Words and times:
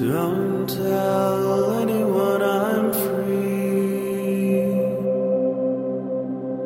Don't 0.00 0.66
tell 0.66 1.78
anyone 1.78 2.40
I'm 2.42 2.90
free. 2.90 4.62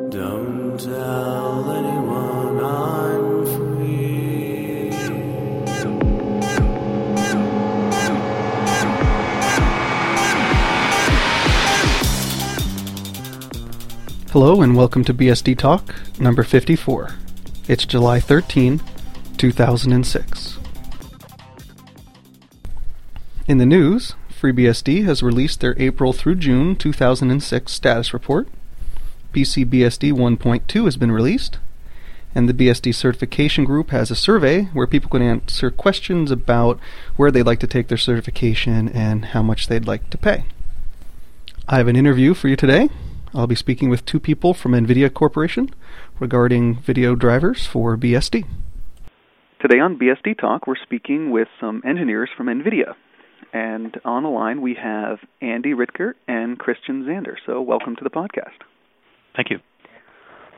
Don't 0.09 0.79
tell 0.79 1.69
anyone 1.69 2.63
I'm 2.63 3.45
free. 3.45 4.89
Hello 14.31 14.61
and 14.61 14.77
welcome 14.77 15.03
to 15.03 15.13
BSD 15.13 15.57
Talk 15.57 15.93
number 16.21 16.43
54. 16.43 17.09
It's 17.67 17.85
July 17.85 18.21
13, 18.21 18.79
2006. 19.37 20.64
In 23.47 23.59
the 23.59 23.65
news, 23.67 24.15
FreeBSD 24.31 25.05
has 25.05 25.21
released 25.21 25.61
their 25.61 25.79
April 25.79 26.13
through 26.13 26.33
June 26.35 26.75
2006 26.75 27.71
status 27.71 28.11
report. 28.11 28.47
PC-BSD 29.33 30.11
1.2 30.11 30.85
has 30.85 30.97
been 30.97 31.11
released, 31.11 31.59
and 32.33 32.49
the 32.49 32.53
BSD 32.55 32.95
certification 32.95 33.63
group 33.63 33.91
has 33.91 34.09
a 34.09 34.15
survey 34.15 34.63
where 34.73 34.87
people 34.87 35.11
can 35.11 35.21
answer 35.21 35.69
questions 35.69 36.31
about 36.31 36.79
where 37.17 37.29
they'd 37.29 37.43
like 37.43 37.59
to 37.59 37.67
take 37.67 37.87
their 37.87 37.99
certification 37.99 38.89
and 38.89 39.25
how 39.25 39.43
much 39.43 39.67
they'd 39.67 39.85
like 39.85 40.09
to 40.09 40.17
pay. 40.17 40.45
I 41.67 41.77
have 41.77 41.87
an 41.87 41.95
interview 41.95 42.33
for 42.33 42.47
you 42.47 42.55
today. 42.55 42.89
I'll 43.35 43.45
be 43.45 43.53
speaking 43.53 43.91
with 43.91 44.05
two 44.05 44.19
people 44.19 44.55
from 44.55 44.71
NVIDIA 44.71 45.13
Corporation 45.13 45.69
regarding 46.19 46.77
video 46.77 47.13
drivers 47.13 47.67
for 47.67 47.95
BSD. 47.95 48.47
Today 49.61 49.79
on 49.79 49.99
BSD 49.99 50.39
Talk, 50.39 50.65
we're 50.65 50.75
speaking 50.81 51.29
with 51.29 51.47
some 51.59 51.83
engineers 51.85 52.29
from 52.35 52.47
NVIDIA. 52.47 52.95
And 53.55 53.95
on 54.03 54.23
the 54.23 54.29
line, 54.29 54.61
we 54.61 54.75
have 54.83 55.19
Andy 55.41 55.73
Ritger 55.73 56.15
and 56.27 56.59
Christian 56.59 57.05
Zander. 57.05 57.35
So, 57.45 57.61
welcome 57.61 57.95
to 57.95 58.03
the 58.03 58.09
podcast. 58.09 58.59
Thank 59.33 59.49
you. 59.49 59.59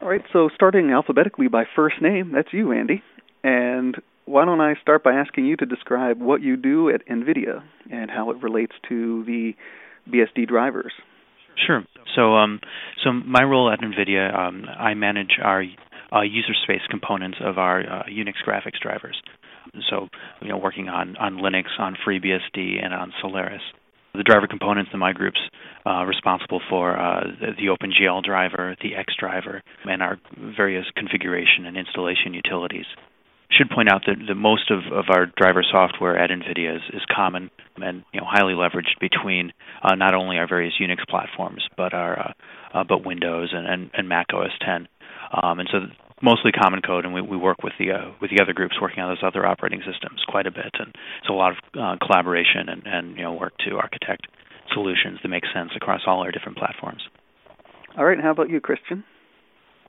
All 0.01 0.09
right, 0.09 0.23
so 0.33 0.49
starting 0.55 0.89
alphabetically 0.89 1.47
by 1.47 1.65
first 1.75 2.01
name, 2.01 2.31
that's 2.33 2.47
you, 2.51 2.71
Andy. 2.71 3.03
And 3.43 3.97
why 4.25 4.45
don't 4.45 4.61
I 4.61 4.73
start 4.81 5.03
by 5.03 5.11
asking 5.13 5.45
you 5.45 5.55
to 5.57 5.65
describe 5.67 6.19
what 6.19 6.41
you 6.41 6.57
do 6.57 6.89
at 6.89 7.07
NVIDIA 7.07 7.61
and 7.91 8.09
how 8.09 8.31
it 8.31 8.41
relates 8.41 8.73
to 8.89 9.23
the 9.25 9.53
BSD 10.11 10.47
drivers? 10.47 10.93
Sure. 11.67 11.83
So, 12.15 12.33
um, 12.33 12.59
so 13.03 13.13
my 13.13 13.43
role 13.43 13.71
at 13.71 13.79
NVIDIA, 13.79 14.35
um, 14.35 14.65
I 14.75 14.95
manage 14.95 15.37
our 15.43 15.63
uh, 16.11 16.21
user 16.21 16.53
space 16.63 16.81
components 16.89 17.37
of 17.41 17.59
our 17.59 17.81
uh, 17.81 18.03
Unix 18.09 18.33
graphics 18.43 18.79
drivers. 18.81 19.21
Working 20.77 20.89
on 20.93 21.17
on 21.17 21.37
Linux, 21.37 21.65
on 21.79 21.97
FreeBSD, 22.05 22.83
and 22.83 22.93
on 22.93 23.11
Solaris. 23.19 23.63
The 24.13 24.21
driver 24.21 24.45
components 24.45 24.91
in 24.93 24.99
my 24.99 25.11
groups 25.11 25.39
uh, 25.87 26.03
responsible 26.05 26.61
for 26.69 26.95
uh, 26.95 27.23
the, 27.39 27.65
OpenGL 27.65 28.23
driver, 28.23 28.75
the 28.83 28.93
X 28.93 29.13
driver, 29.19 29.63
and 29.85 30.03
our 30.03 30.19
various 30.55 30.85
configuration 30.95 31.65
and 31.65 31.77
installation 31.77 32.35
utilities 32.35 32.85
should 33.49 33.71
point 33.71 33.89
out 33.89 34.03
that 34.05 34.35
most 34.35 34.69
of, 34.69 34.79
of 34.93 35.05
our 35.09 35.25
driver 35.35 35.63
software 35.63 36.15
at 36.15 36.29
NVIDIA 36.29 36.75
is, 36.75 36.81
is 36.93 37.01
common 37.13 37.49
and 37.77 38.03
you 38.13 38.21
know 38.21 38.27
highly 38.29 38.53
leveraged 38.53 38.99
between 39.01 39.53
uh, 39.81 39.95
not 39.95 40.13
only 40.13 40.37
our 40.37 40.47
various 40.47 40.73
Unix 40.79 41.07
platforms 41.09 41.67
but 41.75 41.93
our 41.93 42.19
uh, 42.19 42.33
uh, 42.73 42.83
but 42.83 43.03
Windows 43.03 43.49
and, 43.51 43.65
and, 43.65 43.89
and 43.95 44.07
Mac 44.07 44.27
OS 44.31 44.51
10. 44.63 44.87
Um, 45.41 45.59
and 45.59 45.69
so 45.71 45.79
mostly 46.21 46.51
common 46.51 46.81
code, 46.81 47.05
and 47.05 47.13
we, 47.13 47.21
we 47.21 47.37
work 47.37 47.63
with 47.63 47.73
the 47.79 47.91
uh, 47.91 48.11
with 48.21 48.31
the 48.31 48.41
other 48.41 48.53
groups 48.53 48.75
working 48.81 49.03
on 49.03 49.09
those 49.09 49.23
other 49.23 49.45
operating 49.45 49.79
systems 49.79 50.23
quite 50.27 50.47
a 50.47 50.51
bit, 50.51 50.73
and 50.79 50.89
it's 51.19 51.29
a 51.29 51.33
lot 51.33 51.51
of 51.51 51.57
uh, 51.79 51.95
collaboration 52.05 52.69
and, 52.69 52.83
and 52.85 53.17
you 53.17 53.23
know 53.23 53.33
work 53.33 53.53
to 53.67 53.77
architect 53.77 54.27
solutions 54.73 55.19
that 55.23 55.29
make 55.29 55.43
sense 55.53 55.71
across 55.75 56.01
all 56.07 56.21
our 56.21 56.31
different 56.31 56.57
platforms. 56.57 57.01
All 57.97 58.05
right, 58.05 58.19
how 58.21 58.31
about 58.31 58.49
you, 58.49 58.59
Christian? 58.59 59.03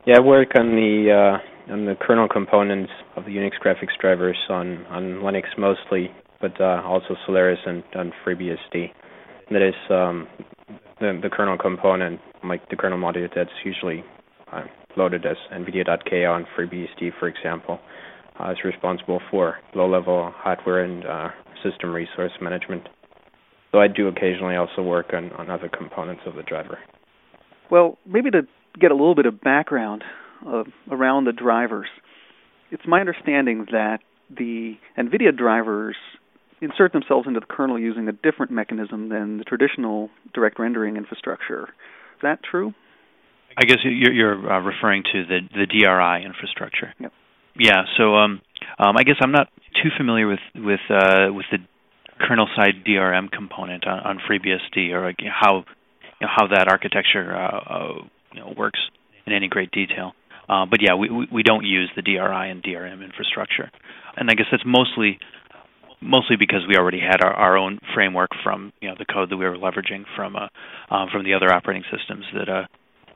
Yeah, 0.07 0.17
I 0.19 0.21
work 0.21 0.53
on 0.59 0.71
the 0.77 1.39
uh, 1.69 1.73
on 1.73 1.85
the 1.85 1.95
kernel 2.01 2.29
components 2.29 2.93
of 3.17 3.25
the 3.25 3.31
Unix 3.31 3.53
graphics 3.65 3.99
drivers 4.01 4.39
on 4.49 4.87
on 4.87 5.21
Linux 5.23 5.45
mostly, 5.57 6.11
but 6.41 6.59
uh, 6.61 6.83
also 6.85 7.17
Solaris 7.27 7.59
and 7.67 7.83
on 7.95 8.13
FreeBSD. 8.25 8.91
That 9.51 9.63
is 9.63 9.75
um, 9.91 10.29
the 11.01 11.19
the 11.23 11.29
kernel 11.31 11.59
component, 11.59 12.21
like 12.45 12.69
the 12.71 12.77
kernel 12.77 12.99
module 12.99 13.29
that's 13.35 13.51
usually 13.65 14.05
uh, 14.53 14.63
loaded 14.97 15.27
as 15.27 15.37
NVIDIA.k 15.53 16.25
on 16.25 16.47
FreeBSD, 16.57 17.13
for 17.19 17.29
example, 17.29 17.79
uh, 18.41 18.51
is 18.53 18.59
responsible 18.65 19.21
for 19.31 19.57
low-level 19.75 20.33
hardware 20.35 20.85
and 20.85 21.05
uh, 21.05 21.29
system 21.63 21.93
resource 21.93 22.33
management. 22.41 22.89
So 23.73 23.81
I 23.81 23.89
do 23.89 24.09
occasionally 24.09 24.57
also 24.57 24.83
work 24.83 25.13
on, 25.13 25.31
on 25.33 25.51
other 25.51 25.69
components 25.69 26.23
of 26.27 26.35
the 26.35 26.43
driver. 26.43 26.79
Well, 27.71 27.99
maybe 28.07 28.31
to 28.31 28.43
get 28.81 28.91
a 28.91 28.95
little 28.95 29.15
bit 29.15 29.27
of 29.27 29.41
background 29.41 30.05
uh, 30.47 30.65
around 30.91 31.25
the 31.25 31.33
drivers, 31.33 31.89
it's 32.71 32.85
my 32.87 33.01
understanding 33.01 33.67
that 33.71 33.99
the 34.31 34.75
NVIDIA 34.97 35.37
drivers 35.37 35.97
insert 36.61 36.93
themselves 36.93 37.27
into 37.27 37.41
the 37.41 37.47
kernel 37.47 37.79
using 37.79 38.09
a 38.09 38.13
different 38.13 38.51
mechanism 38.51 39.09
than 39.09 39.39
the 39.39 39.45
traditional 39.45 40.11
direct 40.35 40.59
rendering 40.59 40.97
infrastructure. 40.97 41.65
Is 41.65 42.23
that 42.23 42.41
true? 42.43 42.75
I 43.59 43.65
guess 43.65 43.79
you're, 43.83 44.13
you're 44.13 44.53
uh, 44.53 44.61
referring 44.61 45.03
to 45.13 45.25
the 45.27 45.41
the 45.53 45.67
DRI 45.67 46.25
infrastructure. 46.25 46.95
Yep. 47.01 47.13
Yeah. 47.59 47.83
So 47.97 48.15
um, 48.15 48.41
um, 48.79 48.97
I 48.97 49.03
guess 49.03 49.17
I'm 49.21 49.33
not 49.33 49.49
too 49.83 49.91
familiar 49.97 50.29
with 50.29 50.39
with 50.55 50.81
uh, 50.89 51.33
with 51.33 51.47
the 51.51 51.59
kernel 52.21 52.49
side 52.55 52.85
DRM 52.87 53.31
component 53.33 53.87
on, 53.87 53.99
on 54.01 54.19
FreeBSD 54.31 54.93
or 54.93 55.07
like, 55.07 55.19
how 55.29 55.65
you 56.21 56.27
know, 56.27 56.29
how 56.35 56.47
that 56.49 56.69
architecture 56.69 57.35
uh, 57.35 57.59
uh, 57.59 57.95
you 58.33 58.41
know, 58.41 58.55
works 58.57 58.79
in 59.27 59.33
any 59.33 59.49
great 59.49 59.73
detail. 59.73 60.13
Uh, 60.49 60.65
but 60.65 60.81
yeah, 60.81 60.95
we, 60.95 61.11
we 61.11 61.27
we 61.33 61.43
don't 61.43 61.65
use 61.65 61.91
the 61.97 62.03
DRI 62.03 62.51
and 62.51 62.63
DRM 62.63 63.05
infrastructure, 63.05 63.71
and 64.17 64.31
I 64.31 64.35
guess 64.35 64.47
that's 64.53 64.65
mostly 64.65 65.19
mostly 66.01 66.37
because 66.39 66.61
we 66.69 66.77
already 66.77 67.01
had 67.01 67.23
our, 67.25 67.33
our 67.33 67.59
own 67.59 67.81
framework 67.93 68.31
from 68.45 68.73
you 68.81 68.89
know 68.89 68.95
the 68.97 69.05
code 69.05 69.31
that 69.31 69.37
we 69.37 69.45
were 69.45 69.57
leveraging 69.57 70.05
from 70.15 70.37
uh, 70.37 70.47
um, 70.95 71.09
from 71.11 71.25
the 71.25 71.35
other 71.35 71.53
operating 71.53 71.85
systems 71.91 72.25
that 72.35 72.49
uh, 72.49 72.67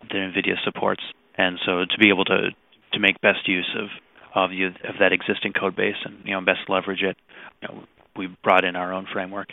that 0.03 0.15
NVIDIA 0.15 0.55
supports. 0.65 1.03
And 1.37 1.59
so 1.65 1.85
to 1.89 1.99
be 1.99 2.09
able 2.09 2.25
to 2.27 2.51
to 2.93 2.99
make 2.99 3.21
best 3.21 3.49
use 3.49 3.71
of 3.79 3.89
of, 4.35 4.53
you, 4.53 4.69
of 4.69 4.97
that 4.99 5.13
existing 5.13 5.53
code 5.53 5.77
base 5.77 5.97
and 6.05 6.19
you 6.25 6.33
know 6.33 6.41
best 6.41 6.69
leverage 6.69 7.03
it, 7.03 7.17
you 7.61 7.69
know, 7.69 7.85
we 8.17 8.29
brought 8.43 8.65
in 8.65 8.77
our 8.77 8.93
own 8.93 9.07
framework. 9.13 9.49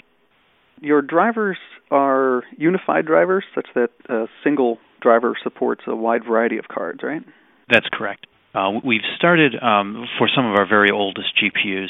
Your 0.82 1.02
drivers 1.02 1.58
are 1.92 2.44
unified 2.58 3.06
drivers, 3.06 3.44
such 3.54 3.68
that 3.76 3.90
a 4.08 4.28
single 4.44 4.78
driver 5.02 5.36
supports 5.44 5.82
a 5.88 5.96
wide 5.96 6.24
variety 6.26 6.58
of 6.58 6.68
cards, 6.68 7.02
right? 7.04 7.22
That's 7.70 7.88
correct. 7.92 8.28
Uh, 8.54 8.72
we've 8.84 9.06
started 9.16 9.56
um, 9.62 10.08
for 10.18 10.28
some 10.34 10.46
of 10.46 10.56
our 10.56 10.68
very 10.68 10.90
oldest 10.92 11.28
GPUs, 11.38 11.90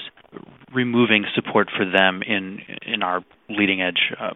removing 0.73 1.25
support 1.33 1.69
for 1.75 1.85
them 1.85 2.21
in 2.21 2.59
in 2.85 3.03
our 3.03 3.23
leading 3.49 3.81
edge 3.81 4.11
uh, 4.19 4.33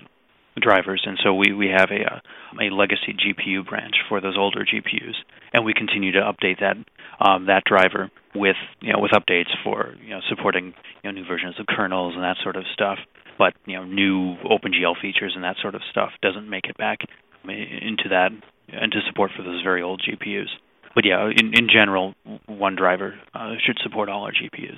drivers, 0.62 1.04
and 1.06 1.18
so 1.24 1.34
we 1.34 1.54
we 1.54 1.68
have 1.68 1.90
a 1.92 2.22
a 2.62 2.70
legacy 2.74 3.14
GPU 3.14 3.68
branch 3.68 3.96
for 4.08 4.22
those 4.22 4.36
older 4.38 4.66
GPUs, 4.66 5.16
and 5.54 5.66
we 5.66 5.74
continue 5.74 6.12
to 6.14 6.22
update 6.22 6.60
that 6.60 6.78
um, 7.20 7.48
that 7.48 7.64
driver 7.66 8.12
with 8.36 8.56
you 8.82 8.94
know 8.94 9.00
with 9.00 9.12
updates 9.12 9.52
for 9.64 9.96
you 10.04 10.12
know 10.12 10.22
supporting 10.30 10.74
you 11.04 11.12
know 11.12 11.12
new 11.12 11.26
versions 11.26 11.60
of 11.60 11.66
kernels 11.66 12.14
and 12.16 12.24
that 12.24 12.38
sort 12.44 12.56
of 12.56 12.64
stuff. 12.74 13.00
But 13.38 13.54
you 13.66 13.78
know 13.78 13.84
new 13.84 14.36
OpenGL 14.46 15.02
features 15.02 15.34
and 15.36 15.44
that 15.44 15.56
sort 15.62 15.76
of 15.76 15.82
stuff 15.90 16.12
doesn't 16.22 16.50
make 16.50 16.66
it 16.66 16.78
back 16.78 17.00
into 17.44 18.10
that 18.10 18.30
into 18.68 19.00
support 19.08 19.32
for 19.36 19.44
those 19.44 19.62
very 19.64 19.82
old 19.82 20.02
GPUs. 20.02 20.50
But 20.96 21.06
yeah, 21.06 21.30
in, 21.36 21.54
in 21.58 21.68
general, 21.74 22.14
one 22.46 22.76
driver 22.76 23.16
uh, 23.34 23.56
should 23.66 23.78
support 23.82 24.10
all 24.10 24.24
our 24.24 24.32
GPUs. 24.32 24.78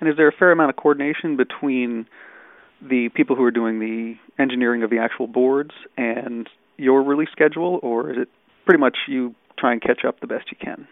And 0.00 0.08
is 0.08 0.16
there 0.16 0.28
a 0.28 0.32
fair 0.32 0.52
amount 0.52 0.70
of 0.70 0.76
coordination 0.76 1.36
between 1.36 2.06
the 2.88 3.08
people 3.14 3.36
who 3.36 3.44
are 3.44 3.50
doing 3.50 3.78
the 3.78 4.14
engineering 4.38 4.82
of 4.82 4.90
the 4.90 4.98
actual 4.98 5.26
boards 5.26 5.70
and 5.96 6.48
your 6.76 7.02
release 7.02 7.28
schedule, 7.32 7.80
or 7.82 8.10
is 8.10 8.16
it 8.18 8.28
pretty 8.64 8.80
much 8.80 8.96
you 9.08 9.34
try 9.58 9.72
and 9.72 9.82
catch 9.82 10.04
up 10.06 10.20
the 10.20 10.26
best 10.26 10.46
you 10.50 10.56
can? 10.60 10.86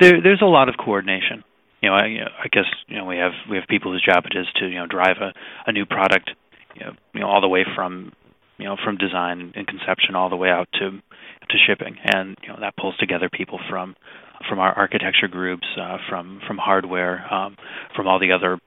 There, 0.00 0.20
there's 0.22 0.42
a 0.42 0.46
lot 0.46 0.68
of 0.68 0.76
coordination. 0.76 1.44
You 1.82 1.90
know, 1.90 1.94
I, 1.94 2.06
I 2.44 2.48
guess 2.50 2.64
you 2.88 2.96
know 2.96 3.04
we 3.04 3.16
have 3.18 3.32
we 3.48 3.56
have 3.56 3.66
people 3.68 3.92
whose 3.92 4.04
job 4.04 4.24
it 4.26 4.36
is 4.36 4.46
to 4.56 4.66
you 4.66 4.76
know 4.76 4.86
drive 4.86 5.16
a, 5.20 5.32
a 5.66 5.72
new 5.72 5.86
product, 5.86 6.30
you 6.74 6.84
know, 6.84 6.92
you 7.14 7.20
know 7.20 7.28
all 7.28 7.40
the 7.40 7.48
way 7.48 7.64
from 7.74 8.12
you 8.58 8.64
know 8.64 8.76
from 8.84 8.96
design 8.96 9.52
and 9.54 9.66
conception 9.66 10.16
all 10.16 10.28
the 10.28 10.36
way 10.36 10.48
out 10.50 10.68
to 10.72 10.90
to 10.90 11.58
shipping, 11.66 11.96
and 12.02 12.36
you 12.42 12.48
know 12.48 12.56
that 12.60 12.76
pulls 12.76 12.96
together 12.96 13.28
people 13.32 13.60
from 13.70 13.94
from 14.48 14.58
our 14.58 14.72
architecture 14.72 15.28
groups, 15.28 15.66
uh, 15.80 15.98
from 16.08 16.40
from 16.46 16.58
hardware, 16.58 17.32
um, 17.32 17.56
from 17.94 18.08
all 18.08 18.18
the 18.18 18.32
other 18.32 18.58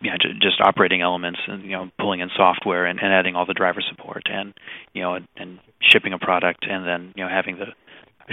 you 0.00 0.10
know, 0.10 0.16
just 0.40 0.60
operating 0.60 1.02
elements 1.02 1.40
and 1.46 1.62
you 1.64 1.72
know 1.72 1.90
pulling 1.98 2.20
in 2.20 2.30
software 2.36 2.86
and, 2.86 2.98
and 3.00 3.12
adding 3.12 3.36
all 3.36 3.46
the 3.46 3.54
driver 3.54 3.82
support 3.88 4.22
and 4.26 4.54
you 4.94 5.02
know 5.02 5.14
and, 5.14 5.28
and 5.36 5.58
shipping 5.82 6.12
a 6.12 6.18
product 6.18 6.66
and 6.68 6.86
then 6.86 7.12
you 7.16 7.24
know 7.24 7.30
having 7.30 7.58
the 7.58 7.66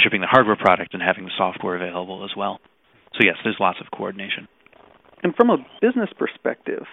shipping 0.01 0.21
the 0.21 0.27
hardware 0.27 0.55
product 0.55 0.93
and 0.93 1.01
having 1.01 1.25
the 1.25 1.31
software 1.37 1.75
available 1.75 2.23
as 2.23 2.31
well. 2.37 2.59
So 3.13 3.19
yes, 3.23 3.35
there's 3.43 3.57
lots 3.59 3.79
of 3.81 3.87
coordination. 3.91 4.47
And 5.23 5.35
from 5.35 5.49
a 5.49 5.57
business 5.81 6.09
perspective, 6.17 6.83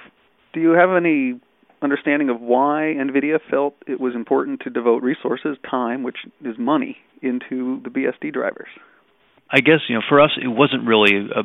do 0.55 0.61
you 0.61 0.71
have 0.71 0.91
any 0.91 1.39
understanding 1.83 2.31
of 2.31 2.41
why 2.41 2.95
NVIDIA 2.97 3.39
felt 3.51 3.75
it 3.87 4.01
was 4.01 4.15
important 4.15 4.61
to 4.61 4.71
devote 4.71 5.03
resources, 5.03 5.59
time, 5.71 6.03
which 6.03 6.17
is 6.43 6.57
money, 6.59 6.97
into 7.21 7.81
the 7.85 7.91
BSD 7.91 8.33
drivers? 8.33 8.69
I 9.51 9.61
guess 9.61 9.81
you 9.89 9.97
know 9.97 10.03
for 10.09 10.21
us 10.21 10.31
it 10.43 10.49
wasn't 10.49 10.87
really 10.87 11.29
a 11.35 11.43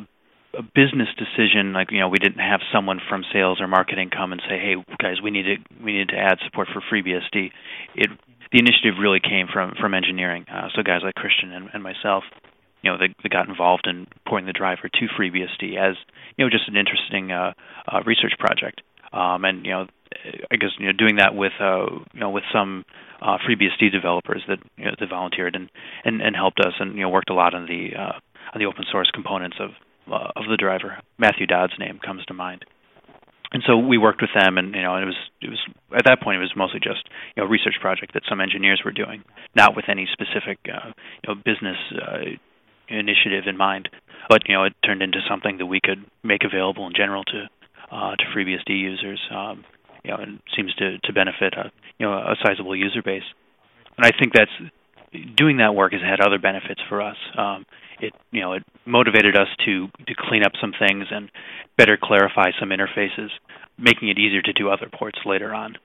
a 0.54 0.62
business 0.62 1.08
decision 1.16 1.72
like 1.72 1.90
you 1.90 2.00
know 2.00 2.08
we 2.08 2.18
didn't 2.18 2.40
have 2.40 2.60
someone 2.72 3.00
from 3.08 3.22
sales 3.32 3.60
or 3.60 3.68
marketing 3.68 4.10
come 4.10 4.32
and 4.32 4.42
say 4.48 4.58
hey 4.58 4.74
guys 4.98 5.22
we 5.22 5.30
need 5.30 5.44
to 5.44 5.56
we 5.82 5.92
need 5.92 6.08
to 6.08 6.18
add 6.18 6.38
support 6.44 6.68
for 6.72 6.80
FreeBSD. 6.80 7.50
It 7.94 8.10
the 8.52 8.58
initiative 8.58 8.94
really 9.00 9.20
came 9.20 9.46
from 9.52 9.74
from 9.80 9.94
engineering. 9.94 10.46
Uh, 10.52 10.68
so 10.74 10.82
guys 10.82 11.02
like 11.04 11.14
Christian 11.14 11.52
and, 11.52 11.68
and 11.72 11.82
myself 11.82 12.24
you 12.82 12.90
know 12.90 12.98
they, 12.98 13.14
they 13.22 13.28
got 13.28 13.48
involved 13.48 13.86
in 13.86 14.06
porting 14.26 14.46
the 14.46 14.52
driver 14.52 14.88
to 14.88 15.06
FreeBSD 15.18 15.78
as 15.78 15.96
you 16.36 16.44
know 16.44 16.50
just 16.50 16.68
an 16.68 16.76
interesting 16.76 17.30
uh, 17.30 17.52
uh, 17.86 18.02
research 18.04 18.34
project. 18.38 18.82
Um, 19.12 19.44
and 19.44 19.64
you 19.64 19.72
know 19.72 19.86
I 20.50 20.56
guess 20.56 20.70
you 20.78 20.86
know 20.86 20.92
doing 20.92 21.16
that 21.16 21.34
with 21.34 21.52
uh, 21.60 21.86
you 22.12 22.20
know 22.20 22.30
with 22.30 22.44
some 22.52 22.84
uh, 23.22 23.38
FreeBSD 23.38 23.92
developers 23.92 24.42
that 24.48 24.58
you 24.76 24.86
know, 24.86 24.92
that 24.98 25.08
volunteered 25.08 25.54
and, 25.54 25.70
and 26.04 26.20
and 26.20 26.34
helped 26.34 26.60
us 26.60 26.74
and 26.80 26.96
you 26.96 27.02
know 27.02 27.08
worked 27.08 27.30
a 27.30 27.34
lot 27.34 27.54
on 27.54 27.66
the 27.66 27.90
uh, 27.96 28.18
on 28.52 28.58
the 28.58 28.66
open 28.66 28.84
source 28.90 29.10
components 29.12 29.58
of 29.60 29.70
uh, 30.10 30.32
of 30.36 30.44
the 30.48 30.56
driver. 30.56 30.98
Matthew 31.18 31.46
Dodd's 31.46 31.78
name 31.78 31.98
comes 32.04 32.24
to 32.26 32.34
mind. 32.34 32.64
And 33.52 33.62
so 33.66 33.76
we 33.76 33.98
worked 33.98 34.22
with 34.22 34.30
them, 34.34 34.58
and 34.58 34.74
you 34.74 34.82
know, 34.82 34.94
it 34.96 35.04
was 35.04 35.18
it 35.42 35.50
was 35.50 35.58
at 35.96 36.04
that 36.04 36.22
point 36.22 36.36
it 36.36 36.40
was 36.40 36.54
mostly 36.54 36.78
just 36.78 37.08
you 37.34 37.42
know 37.42 37.48
a 37.48 37.50
research 37.50 37.74
project 37.80 38.14
that 38.14 38.22
some 38.28 38.40
engineers 38.40 38.82
were 38.84 38.92
doing, 38.92 39.24
not 39.56 39.74
with 39.74 39.86
any 39.88 40.06
specific 40.12 40.58
uh, 40.70 40.94
you 41.24 41.26
know 41.26 41.34
business 41.34 41.76
uh, 41.98 42.30
initiative 42.88 43.44
in 43.46 43.56
mind. 43.56 43.88
But 44.28 44.46
you 44.46 44.54
know, 44.54 44.64
it 44.64 44.74
turned 44.86 45.02
into 45.02 45.18
something 45.28 45.58
that 45.58 45.66
we 45.66 45.80
could 45.82 46.04
make 46.22 46.42
available 46.44 46.86
in 46.86 46.92
general 46.94 47.24
to 47.24 47.50
uh, 47.90 48.14
to 48.14 48.24
FreeBSD 48.32 48.70
users. 48.70 49.20
Um, 49.34 49.64
you 50.04 50.12
know, 50.12 50.18
and 50.18 50.38
seems 50.56 50.72
to 50.74 50.98
to 50.98 51.12
benefit 51.12 51.54
a 51.54 51.72
you 51.98 52.06
know 52.06 52.12
a 52.12 52.36
sizable 52.44 52.76
user 52.76 53.02
base. 53.02 53.26
And 53.96 54.06
I 54.06 54.16
think 54.16 54.32
that's 54.32 54.70
doing 55.36 55.58
that 55.58 55.74
work 55.74 55.92
has 55.92 56.02
had 56.02 56.20
other 56.20 56.38
benefits 56.38 56.80
for 56.88 57.02
us. 57.02 57.16
Um, 57.36 57.66
it 58.00 58.14
you 58.30 58.40
know 58.40 58.54
it 58.54 58.62
motivated 58.86 59.36
us 59.36 59.48
to 59.66 59.88
to 60.06 60.14
clean 60.16 60.42
up 60.44 60.52
some 60.60 60.72
things 60.78 61.06
and 61.10 61.30
better 61.76 61.98
clarify 62.00 62.50
some 62.58 62.70
interfaces, 62.70 63.28
making 63.78 64.08
it 64.08 64.18
easier 64.18 64.42
to 64.42 64.52
do 64.52 64.70
other 64.70 64.88
ports 64.92 65.18
later 65.26 65.54
on. 65.54 65.76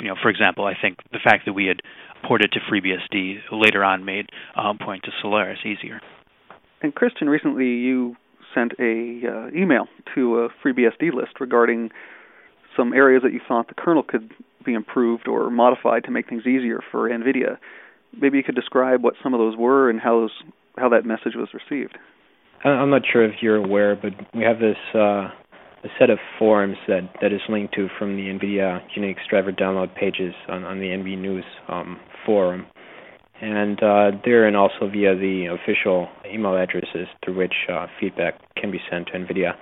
You 0.00 0.08
know, 0.08 0.16
for 0.20 0.28
example, 0.28 0.64
I 0.64 0.74
think 0.80 0.98
the 1.12 1.18
fact 1.22 1.44
that 1.46 1.54
we 1.54 1.66
had 1.66 1.80
ported 2.22 2.52
to 2.52 2.60
FreeBSD 2.60 3.38
later 3.52 3.82
on 3.82 4.04
made 4.04 4.26
um, 4.56 4.78
point 4.78 5.04
to 5.04 5.10
Solaris 5.20 5.58
easier. 5.64 6.00
And 6.82 6.94
Christian, 6.94 7.28
recently 7.28 7.66
you 7.66 8.16
sent 8.54 8.72
a 8.78 9.20
uh, 9.26 9.48
email 9.56 9.86
to 10.14 10.40
a 10.40 10.48
FreeBSD 10.64 11.12
list 11.12 11.40
regarding 11.40 11.90
some 12.76 12.92
areas 12.92 13.22
that 13.22 13.32
you 13.32 13.40
thought 13.46 13.68
the 13.68 13.74
kernel 13.74 14.02
could 14.02 14.32
be 14.64 14.74
improved 14.74 15.26
or 15.26 15.50
modified 15.50 16.04
to 16.04 16.10
make 16.10 16.28
things 16.28 16.46
easier 16.46 16.80
for 16.90 17.08
NVIDIA. 17.08 17.58
Maybe 18.18 18.38
you 18.38 18.44
could 18.44 18.54
describe 18.54 19.02
what 19.02 19.14
some 19.22 19.34
of 19.34 19.38
those 19.38 19.56
were 19.56 19.90
and 19.90 20.00
how 20.00 20.20
those 20.20 20.32
how 20.76 20.88
that 20.90 21.04
message 21.04 21.34
was 21.34 21.48
received. 21.52 21.98
I'm 22.64 22.90
not 22.90 23.02
sure 23.10 23.24
if 23.24 23.36
you're 23.40 23.56
aware, 23.56 23.96
but 23.96 24.12
we 24.34 24.42
have 24.44 24.58
this 24.58 24.76
uh, 24.94 25.30
a 25.84 25.88
set 25.98 26.10
of 26.10 26.18
forums 26.38 26.76
that, 26.88 27.08
that 27.20 27.32
is 27.32 27.40
linked 27.48 27.74
to 27.74 27.88
from 27.98 28.16
the 28.16 28.22
NVIDIA 28.22 28.80
Unix 28.96 29.16
driver 29.30 29.52
download 29.52 29.94
pages 29.94 30.34
on, 30.48 30.64
on 30.64 30.78
the 30.80 30.86
NV 30.86 31.18
News 31.18 31.44
um, 31.68 32.00
forum. 32.26 32.66
And 33.40 33.80
uh, 33.80 34.10
there 34.24 34.48
and 34.48 34.56
also 34.56 34.90
via 34.92 35.14
the 35.14 35.46
official 35.46 36.08
email 36.28 36.56
addresses 36.56 37.06
through 37.24 37.36
which 37.36 37.54
uh, 37.72 37.86
feedback 38.00 38.40
can 38.56 38.72
be 38.72 38.80
sent 38.90 39.06
to 39.08 39.12
NVIDIA. 39.12 39.52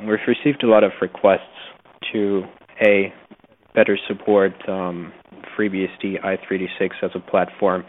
We've 0.00 0.18
received 0.26 0.64
a 0.64 0.66
lot 0.66 0.82
of 0.82 0.90
requests 1.00 1.40
to 2.12 2.42
A, 2.84 3.12
better 3.74 3.98
support 4.08 4.52
um, 4.68 5.12
FreeBSD 5.56 6.22
i386 6.24 6.90
as 7.02 7.10
a 7.14 7.20
platform 7.20 7.84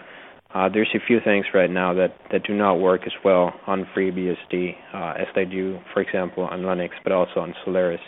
uh, 0.53 0.67
there's 0.67 0.89
a 0.93 0.99
few 1.05 1.19
things 1.23 1.45
right 1.53 1.69
now 1.69 1.93
that, 1.93 2.13
that 2.31 2.43
do 2.43 2.53
not 2.53 2.75
work 2.75 3.01
as 3.05 3.13
well 3.23 3.53
on 3.67 3.87
FreeBSD 3.95 4.75
uh, 4.93 5.13
as 5.17 5.27
they 5.33 5.45
do, 5.45 5.79
for 5.93 6.01
example, 6.01 6.43
on 6.43 6.61
Linux, 6.61 6.89
but 7.03 7.13
also 7.13 7.39
on 7.39 7.53
Solaris. 7.63 8.01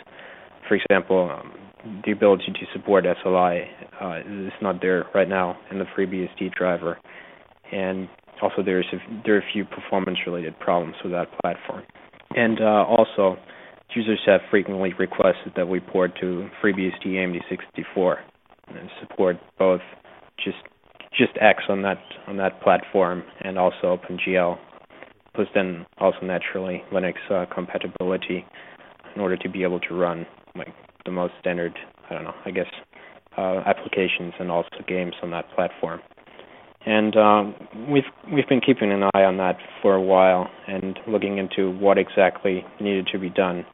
For 0.68 0.74
example, 0.74 1.30
um, 1.30 1.52
the 2.04 2.12
ability 2.12 2.52
to 2.52 2.66
support 2.72 3.04
SLI 3.04 3.66
uh, 4.00 4.46
is 4.46 4.52
not 4.60 4.82
there 4.82 5.06
right 5.14 5.28
now 5.28 5.56
in 5.70 5.78
the 5.78 5.86
FreeBSD 5.96 6.52
driver, 6.52 6.98
and 7.72 8.08
also 8.42 8.62
there's 8.62 8.86
a, 8.92 8.96
there 9.24 9.36
are 9.36 9.38
a 9.38 9.52
few 9.52 9.64
performance-related 9.64 10.58
problems 10.60 10.96
with 11.02 11.12
that 11.12 11.28
platform. 11.42 11.82
And 12.36 12.60
uh, 12.60 12.84
also, 12.84 13.38
users 13.94 14.20
have 14.26 14.40
frequently 14.50 14.92
requested 14.98 15.52
that 15.56 15.68
we 15.68 15.80
port 15.80 16.12
to 16.20 16.48
FreeBSD 16.62 17.06
AMD64 17.06 18.16
and 18.68 18.90
support 19.00 19.36
both 19.58 19.80
just 20.44 20.58
just 21.16 21.32
X 21.40 21.62
on 21.68 21.82
that 21.82 21.98
on 22.26 22.36
that 22.38 22.60
platform, 22.60 23.22
and 23.40 23.58
also 23.58 23.96
OpenGL, 23.96 24.58
plus 25.34 25.46
then 25.54 25.86
also 25.98 26.18
naturally 26.22 26.82
Linux 26.92 27.14
uh, 27.30 27.46
compatibility 27.54 28.44
in 29.14 29.20
order 29.20 29.36
to 29.36 29.48
be 29.48 29.62
able 29.62 29.80
to 29.80 29.94
run 29.94 30.26
like 30.56 30.74
the 31.04 31.10
most 31.10 31.34
standard, 31.40 31.78
I 32.10 32.14
don't 32.14 32.24
know, 32.24 32.34
I 32.44 32.50
guess, 32.50 32.66
uh, 33.36 33.60
applications 33.66 34.32
and 34.40 34.50
also 34.50 34.70
games 34.88 35.14
on 35.22 35.30
that 35.30 35.44
platform. 35.54 36.00
And 36.86 37.16
um, 37.16 37.54
we've 37.90 38.04
we've 38.32 38.48
been 38.48 38.60
keeping 38.60 38.92
an 38.92 39.04
eye 39.14 39.24
on 39.24 39.36
that 39.38 39.56
for 39.80 39.94
a 39.94 40.02
while 40.02 40.50
and 40.66 40.98
looking 41.06 41.38
into 41.38 41.70
what 41.78 41.96
exactly 41.96 42.64
needed 42.80 43.08
to 43.12 43.18
be 43.18 43.30
done 43.30 43.64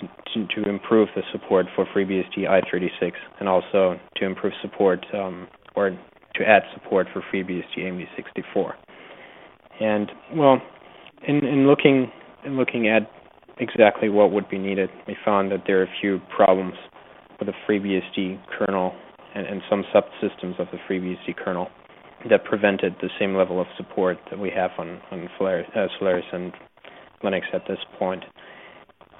to 0.00 0.46
to, 0.46 0.62
to 0.62 0.68
improve 0.68 1.08
the 1.14 1.22
support 1.32 1.66
for 1.74 1.86
FreeBSD 1.86 2.38
i386 2.48 3.12
and 3.40 3.48
also 3.48 3.98
to 4.16 4.24
improve 4.24 4.52
support 4.62 5.04
um, 5.14 5.48
or 5.76 5.90
to 5.90 6.48
add 6.48 6.62
support 6.74 7.06
for 7.12 7.22
FreeBSD 7.32 7.78
AMD64. 7.78 8.72
And 9.80 10.10
well, 10.34 10.60
in, 11.26 11.44
in 11.44 11.66
looking 11.66 12.10
in 12.44 12.56
looking 12.56 12.88
at 12.88 13.10
exactly 13.58 14.08
what 14.08 14.32
would 14.32 14.48
be 14.48 14.58
needed, 14.58 14.90
we 15.06 15.16
found 15.24 15.50
that 15.52 15.62
there 15.66 15.80
are 15.80 15.84
a 15.84 15.94
few 16.00 16.20
problems 16.34 16.74
with 17.38 17.48
the 17.48 17.54
FreeBSD 17.68 18.40
kernel 18.58 18.94
and, 19.34 19.46
and 19.46 19.62
some 19.70 19.84
subsystems 19.94 20.58
of 20.60 20.66
the 20.72 20.78
FreeBSD 20.88 21.36
kernel 21.36 21.68
that 22.30 22.44
prevented 22.44 22.94
the 23.00 23.10
same 23.18 23.36
level 23.36 23.60
of 23.60 23.66
support 23.76 24.18
that 24.30 24.38
we 24.38 24.50
have 24.50 24.70
on 24.78 25.00
on 25.10 25.28
Solaris, 25.38 25.66
uh, 25.76 25.86
Solaris 25.98 26.24
and 26.32 26.52
Linux 27.22 27.42
at 27.52 27.62
this 27.68 27.78
point. 27.98 28.24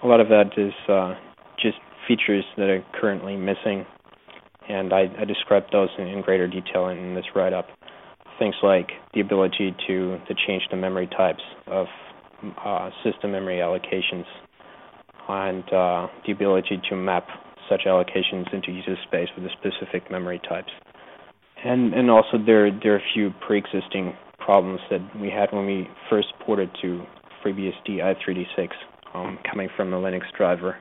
A 0.05 0.07
lot 0.07 0.21
of 0.21 0.29
that 0.29 0.53
is 0.57 0.75
uh, 0.89 1.15
just 1.59 1.79
features 2.07 2.45
that 2.57 2.69
are 2.69 2.85
currently 2.93 3.37
missing 3.37 3.87
and 4.69 4.93
I, 4.93 5.07
I 5.19 5.25
described 5.25 5.71
those 5.73 5.91
in, 5.99 6.07
in 6.07 6.23
greater 6.23 6.49
detail 6.49 6.89
in, 6.89 6.99
in 6.99 7.15
this 7.15 7.25
write-up. 7.35 7.69
Things 8.39 8.55
like 8.63 8.91
the 9.13 9.21
ability 9.21 9.75
to, 9.87 10.19
to 10.27 10.35
change 10.47 10.63
the 10.71 10.77
memory 10.77 11.07
types 11.07 11.43
of 11.67 11.87
uh, 12.65 12.91
system 13.05 13.33
memory 13.33 13.57
allocations 13.57 14.25
and 15.29 15.65
uh, 15.73 16.09
the 16.27 16.33
ability 16.33 16.81
to 16.89 16.97
map 16.97 17.27
such 17.69 17.83
allocations 17.87 18.53
into 18.53 18.73
user 18.73 18.97
space 19.07 19.29
with 19.37 19.45
the 19.45 19.51
specific 19.51 20.11
memory 20.11 20.41
types. 20.49 20.71
And, 21.65 21.95
and 21.95 22.11
also 22.11 22.37
there, 22.45 22.71
there 22.71 22.95
are 22.95 22.99
a 22.99 23.13
few 23.15 23.33
pre-existing 23.47 24.15
problems 24.39 24.81
that 24.91 25.01
we 25.19 25.31
had 25.31 25.51
when 25.53 25.65
we 25.65 25.89
first 26.11 26.29
ported 26.45 26.71
to 26.83 27.03
FreeBSD 27.43 28.01
i386 28.01 28.69
um, 29.15 29.39
coming 29.49 29.69
from 29.77 29.91
the 29.91 29.97
Linux 29.97 30.23
driver 30.37 30.77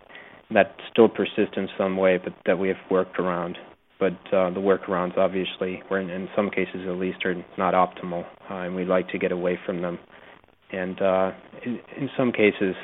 that 0.52 0.76
still 0.92 1.10
persists 1.10 1.56
in 1.56 1.68
some 1.78 1.98
way, 1.98 2.18
but 2.18 2.34
that 2.46 2.60
we 2.60 2.68
have 2.68 2.78
worked 2.90 3.18
around 3.20 3.58
but 4.04 4.36
uh, 4.36 4.50
the 4.50 4.60
workarounds 4.60 5.18
obviously, 5.18 5.82
or 5.90 5.98
in, 5.98 6.10
in, 6.10 6.28
some 6.36 6.50
cases 6.50 6.82
at 6.88 6.96
least, 6.96 7.24
are 7.24 7.36
not 7.58 7.74
optimal, 7.74 8.26
uh, 8.50 8.56
and 8.56 8.76
we'd 8.76 8.90
like 8.90 9.08
to 9.08 9.18
get 9.18 9.32
away 9.32 9.58
from 9.66 9.82
them. 9.82 9.98
And 10.74 11.02
uh, 11.02 11.32
in, 11.66 11.80
in, 11.96 12.10
some 12.18 12.34
cases, 12.34 12.76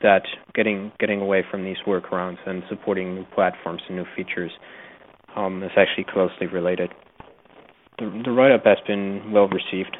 that 0.00 0.22
getting 0.54 0.92
getting 0.98 1.20
away 1.20 1.44
from 1.50 1.62
these 1.62 1.76
workarounds 1.86 2.38
and 2.46 2.62
supporting 2.70 3.14
new 3.14 3.26
platforms 3.34 3.82
and 3.86 3.98
new 3.98 4.06
features 4.16 4.50
um, 5.36 5.62
is 5.62 5.72
actually 5.76 6.06
closely 6.10 6.46
related. 6.46 6.90
The, 7.98 8.22
the 8.24 8.30
write-up 8.30 8.64
has 8.64 8.78
been 8.86 9.32
well 9.32 9.48
received. 9.48 9.96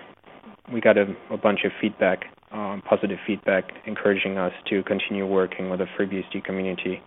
We 0.73 0.81
got 0.81 0.97
a, 0.97 1.05
a 1.31 1.37
bunch 1.37 1.61
of 1.65 1.73
feedback, 1.83 2.25
um, 2.57 2.83
positive 2.89 3.19
feedback, 3.27 3.65
encouraging 3.87 4.39
us 4.39 4.53
to 4.71 4.83
continue 4.85 5.27
working 5.27 5.69
with 5.71 5.81
the 5.81 5.87
FreeBSD 5.99 6.43
community 6.45 7.03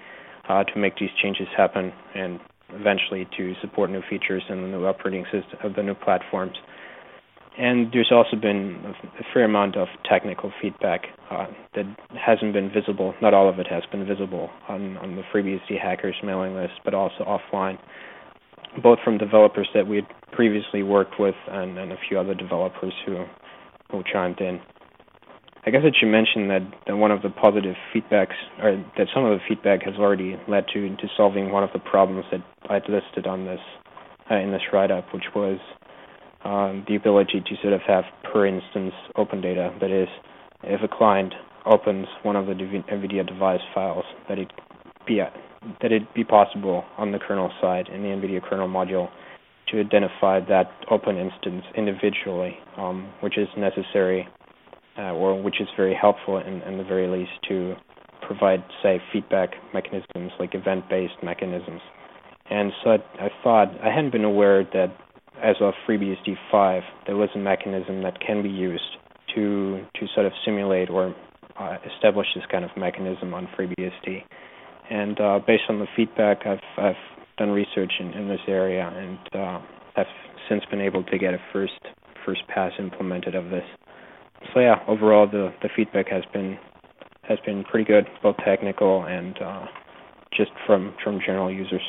uh, 0.47 0.63
to 0.63 0.79
make 0.79 0.97
these 0.97 1.09
changes 1.21 1.47
happen 1.57 1.91
and 2.15 2.39
eventually 2.69 3.27
to 3.35 3.53
support 3.61 3.89
new 3.89 4.01
features 4.09 4.43
and 4.47 4.63
the 4.63 4.67
new 4.67 4.85
operating 4.85 5.25
system 5.25 5.57
of 5.63 5.75
the 5.75 5.81
new 5.81 5.95
platforms. 5.95 6.55
And 7.57 7.91
there's 7.91 8.11
also 8.11 8.37
been 8.37 8.95
a, 9.19 9.23
fair 9.33 9.43
amount 9.43 9.75
of 9.75 9.87
technical 10.09 10.51
feedback 10.61 11.01
uh, 11.29 11.47
that 11.75 11.85
hasn't 12.17 12.53
been 12.53 12.71
visible. 12.71 13.13
Not 13.21 13.33
all 13.33 13.49
of 13.49 13.59
it 13.59 13.67
has 13.67 13.83
been 13.91 14.05
visible 14.05 14.49
on, 14.69 14.97
on 14.97 15.15
the 15.15 15.23
FreeBSD 15.33 15.81
hackers 15.81 16.15
mailing 16.23 16.55
list, 16.55 16.73
but 16.85 16.93
also 16.93 17.25
offline, 17.25 17.77
both 18.81 18.99
from 19.03 19.17
developers 19.17 19.67
that 19.73 19.87
we 19.87 19.97
had 19.97 20.07
previously 20.31 20.83
worked 20.83 21.19
with 21.19 21.35
and, 21.49 21.77
and 21.77 21.91
a 21.91 21.97
few 22.07 22.19
other 22.19 22.33
developers 22.33 22.93
who 23.05 23.25
who 23.91 24.03
chimed 24.11 24.39
in. 24.39 24.61
I 25.65 25.71
guess 25.71 25.81
I 25.83 25.91
should 25.97 26.07
mention 26.09 26.47
that, 26.47 26.61
that 26.87 26.95
one 26.95 27.11
of 27.11 27.21
the 27.21 27.29
positive 27.29 27.75
feedbacks, 27.93 28.35
or 28.61 28.83
that 28.97 29.07
some 29.13 29.25
of 29.25 29.37
the 29.37 29.43
feedback 29.47 29.83
has 29.83 29.95
already 29.95 30.37
led 30.47 30.65
to 30.73 30.95
to 30.95 31.07
solving 31.17 31.51
one 31.51 31.63
of 31.63 31.69
the 31.73 31.79
problems 31.79 32.25
that 32.31 32.41
I'd 32.69 32.87
listed 32.87 33.27
on 33.27 33.45
this 33.45 33.59
uh, 34.31 34.35
in 34.35 34.51
this 34.51 34.61
write-up, 34.71 35.13
which 35.13 35.25
was 35.35 35.59
um, 36.45 36.85
the 36.87 36.95
ability 36.95 37.41
to 37.41 37.55
sort 37.61 37.73
of 37.73 37.81
have 37.81 38.05
per 38.31 38.45
instance 38.47 38.93
open 39.17 39.41
data. 39.41 39.75
That 39.81 39.91
is, 39.91 40.07
if 40.63 40.81
a 40.81 40.87
client 40.87 41.33
opens 41.65 42.07
one 42.23 42.37
of 42.37 42.45
the 42.45 42.53
NVIDIA 42.53 43.27
device 43.27 43.61
files, 43.73 44.05
that 44.29 44.39
it 44.39 44.51
be 45.05 45.19
that 45.81 45.91
it 45.91 46.13
be 46.13 46.23
possible 46.23 46.85
on 46.97 47.11
the 47.11 47.19
kernel 47.19 47.51
side 47.59 47.89
in 47.89 48.01
the 48.01 48.07
NVIDIA 48.07 48.41
kernel 48.41 48.69
module 48.69 49.09
to 49.67 49.79
identify 49.79 50.39
that 50.39 50.71
open 50.89 51.17
instance 51.17 51.63
individually, 51.75 52.57
um, 52.77 53.11
which 53.19 53.37
is 53.37 53.47
necessary 53.57 54.27
uh, 54.99 55.13
or 55.13 55.41
which 55.41 55.61
is 55.61 55.67
very 55.77 55.95
helpful 55.99 56.37
in, 56.37 56.61
in 56.63 56.77
the 56.77 56.83
very 56.83 57.07
least 57.07 57.31
to 57.47 57.75
provide, 58.27 58.63
say, 58.83 59.01
feedback 59.13 59.51
mechanisms 59.73 60.31
like 60.39 60.53
event-based 60.53 61.23
mechanisms. 61.23 61.81
And 62.49 62.71
so 62.83 62.91
I, 62.91 63.25
I 63.25 63.29
thought 63.43 63.67
I 63.81 63.93
hadn't 63.93 64.11
been 64.11 64.25
aware 64.25 64.63
that 64.63 64.95
as 65.41 65.55
of 65.61 65.73
FreeBSD 65.87 66.35
5, 66.51 66.83
there 67.07 67.15
was 67.15 67.29
a 67.35 67.37
mechanism 67.37 68.03
that 68.03 68.19
can 68.19 68.43
be 68.43 68.49
used 68.49 68.83
to 69.35 69.85
to 69.95 70.07
sort 70.13 70.25
of 70.25 70.33
simulate 70.43 70.89
or 70.89 71.15
uh, 71.57 71.77
establish 71.95 72.27
this 72.35 72.43
kind 72.51 72.65
of 72.65 72.71
mechanism 72.75 73.33
on 73.33 73.47
FreeBSD. 73.57 74.23
And 74.89 75.19
uh, 75.21 75.39
based 75.45 75.63
on 75.69 75.79
the 75.79 75.87
feedback, 75.95 76.45
I've 76.45 76.59
I've 76.77 76.95
done 77.37 77.51
research 77.51 77.93
in, 77.99 78.11
in 78.13 78.27
this 78.27 78.41
area, 78.47 78.91
and 78.93 79.19
uh, 79.33 79.61
I've 79.95 80.07
since 80.49 80.63
been 80.69 80.81
able 80.81 81.03
to 81.03 81.17
get 81.17 81.33
a 81.33 81.39
first 81.53 81.79
first 82.25 82.41
pass 82.47 82.73
implemented 82.79 83.35
of 83.35 83.45
this. 83.49 83.63
So 84.53 84.59
yeah, 84.59 84.75
overall 84.87 85.27
the 85.27 85.53
the 85.61 85.69
feedback 85.75 86.07
has 86.09 86.23
been 86.33 86.57
has 87.23 87.39
been 87.45 87.63
pretty 87.63 87.85
good, 87.85 88.07
both 88.23 88.37
technical 88.43 89.03
and 89.05 89.37
uh, 89.41 89.65
just 90.35 90.51
from 90.65 90.95
from 91.03 91.19
general 91.25 91.51
users. 91.51 91.81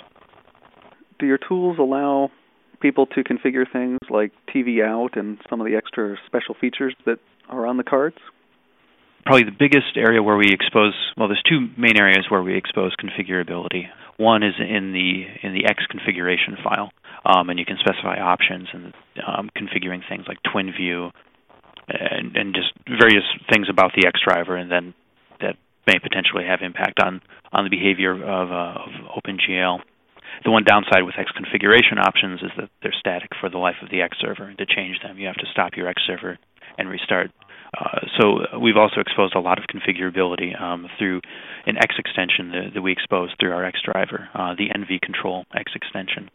Do 1.19 1.27
your 1.27 1.39
tools 1.39 1.77
allow 1.79 2.31
people 2.81 3.07
to 3.07 3.23
configure 3.23 3.65
things 3.71 3.99
like 4.09 4.33
TV 4.55 4.85
out 4.85 5.17
and 5.17 5.39
some 5.49 5.61
of 5.61 5.67
the 5.67 5.77
extra 5.77 6.17
special 6.27 6.55
features 6.61 6.95
that 7.07 7.19
are 7.49 7.67
on 7.67 7.77
the 7.77 7.85
cards? 7.85 8.17
Probably 9.27 9.45
the 9.45 9.57
biggest 9.57 9.97
area 9.97 10.23
where 10.23 10.37
we 10.37 10.51
expose 10.51 10.95
well, 11.17 11.29
there's 11.29 11.43
two 11.49 11.69
main 11.77 11.97
areas 11.99 12.27
where 12.31 12.43
we 12.43 12.57
expose 12.57 12.93
configurability. 12.97 13.85
One 14.17 14.43
is 14.43 14.55
in 14.59 14.93
the 14.93 15.47
in 15.47 15.55
the 15.55 15.67
X 15.67 15.85
configuration 15.91 16.57
file, 16.63 16.91
um, 17.25 17.49
and 17.49 17.59
you 17.59 17.65
can 17.65 17.77
specify 17.79 18.19
options 18.19 18.69
and 18.73 18.95
um, 19.27 19.51
configuring 19.57 20.01
things 20.09 20.25
like 20.27 20.39
TwinView 20.43 21.11
and, 21.91 22.37
and 22.37 22.55
just 22.55 22.73
various 22.87 23.25
things 23.51 23.69
about 23.69 23.93
the 23.97 24.07
X 24.07 24.21
driver, 24.25 24.57
and 24.57 24.71
then 24.71 24.95
that 25.41 25.57
may 25.87 25.99
potentially 25.99 26.45
have 26.45 26.61
impact 26.63 27.01
on 27.01 27.21
on 27.53 27.65
the 27.65 27.71
behavior 27.71 28.15
of, 28.15 28.51
uh, 28.51 28.79
of 28.79 29.23
OpenGL. 29.25 29.81
The 30.45 30.51
one 30.51 30.65
downside 30.65 31.03
with 31.03 31.19
X 31.19 31.31
configuration 31.35 31.99
options 31.99 32.41
is 32.43 32.51
that 32.57 32.71
they're 32.83 32.95
static 32.99 33.31
for 33.41 33.51
the 33.51 33.59
life 33.59 33.77
of 33.83 33.91
the 33.91 34.01
X 34.01 34.17
server, 34.21 34.45
and 34.45 34.59
to 34.59 34.67
change 34.67 35.01
them, 35.03 35.19
you 35.19 35.27
have 35.27 35.37
to 35.37 35.47
stop 35.53 35.73
your 35.77 35.89
X 35.89 36.03
server 36.07 36.39
and 36.79 36.89
restart. 36.89 37.31
Uh, 37.77 38.01
so 38.19 38.59
we've 38.59 38.77
also 38.77 39.01
exposed 39.01 39.35
a 39.35 39.41
lot 39.41 39.59
of 39.59 39.65
configurability 39.67 40.61
um, 40.61 40.89
through 40.99 41.21
an 41.67 41.77
X 41.77 41.95
extension 41.99 42.51
that, 42.51 42.75
that, 42.75 42.83
we 42.83 42.91
exposed 42.91 43.35
through 43.39 43.53
our 43.53 43.65
X 43.65 43.79
driver, 43.85 44.29
uh, 44.35 44.55
the 44.55 44.69
NV 44.75 45.01
Control 45.03 45.45
X 45.55 45.73
extension. 45.75 46.31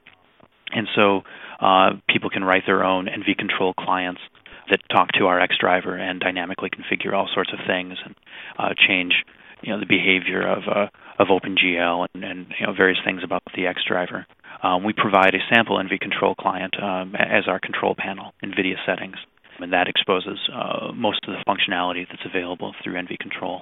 And 0.71 0.87
so 0.95 1.21
uh, 1.59 1.91
people 2.09 2.29
can 2.29 2.43
write 2.43 2.63
their 2.65 2.83
own 2.83 3.07
NV 3.07 3.37
Control 3.37 3.73
clients 3.73 4.21
that 4.69 4.79
talk 4.89 5.09
to 5.13 5.25
our 5.27 5.39
X 5.39 5.55
driver 5.59 5.95
and 5.95 6.19
dynamically 6.19 6.69
configure 6.69 7.13
all 7.13 7.29
sorts 7.33 7.51
of 7.53 7.59
things 7.67 7.97
and 8.03 8.15
uh, 8.57 8.73
change 8.87 9.13
you 9.61 9.71
know 9.71 9.79
the 9.79 9.85
behavior 9.85 10.45
of 10.45 10.63
uh, 10.67 10.87
of 11.19 11.27
OpenGL 11.27 12.07
and, 12.13 12.23
and 12.23 12.47
you 12.59 12.65
know 12.65 12.73
various 12.73 12.99
things 13.05 13.21
about 13.23 13.43
the 13.55 13.67
X 13.67 13.81
driver. 13.87 14.25
Um, 14.63 14.83
we 14.83 14.93
provide 14.93 15.35
a 15.35 15.39
sample 15.53 15.77
NV 15.77 15.99
control 15.99 16.35
client 16.35 16.75
um, 16.81 17.15
as 17.15 17.47
our 17.47 17.59
control 17.59 17.95
panel 17.97 18.33
NVIDIA 18.43 18.75
settings, 18.85 19.17
and 19.59 19.73
that 19.73 19.87
exposes 19.87 20.39
uh, 20.53 20.91
most 20.93 21.25
of 21.27 21.33
the 21.33 21.43
functionality 21.47 22.05
that's 22.09 22.25
available 22.25 22.73
through 22.83 22.93
NV 22.93 23.17
control. 23.19 23.61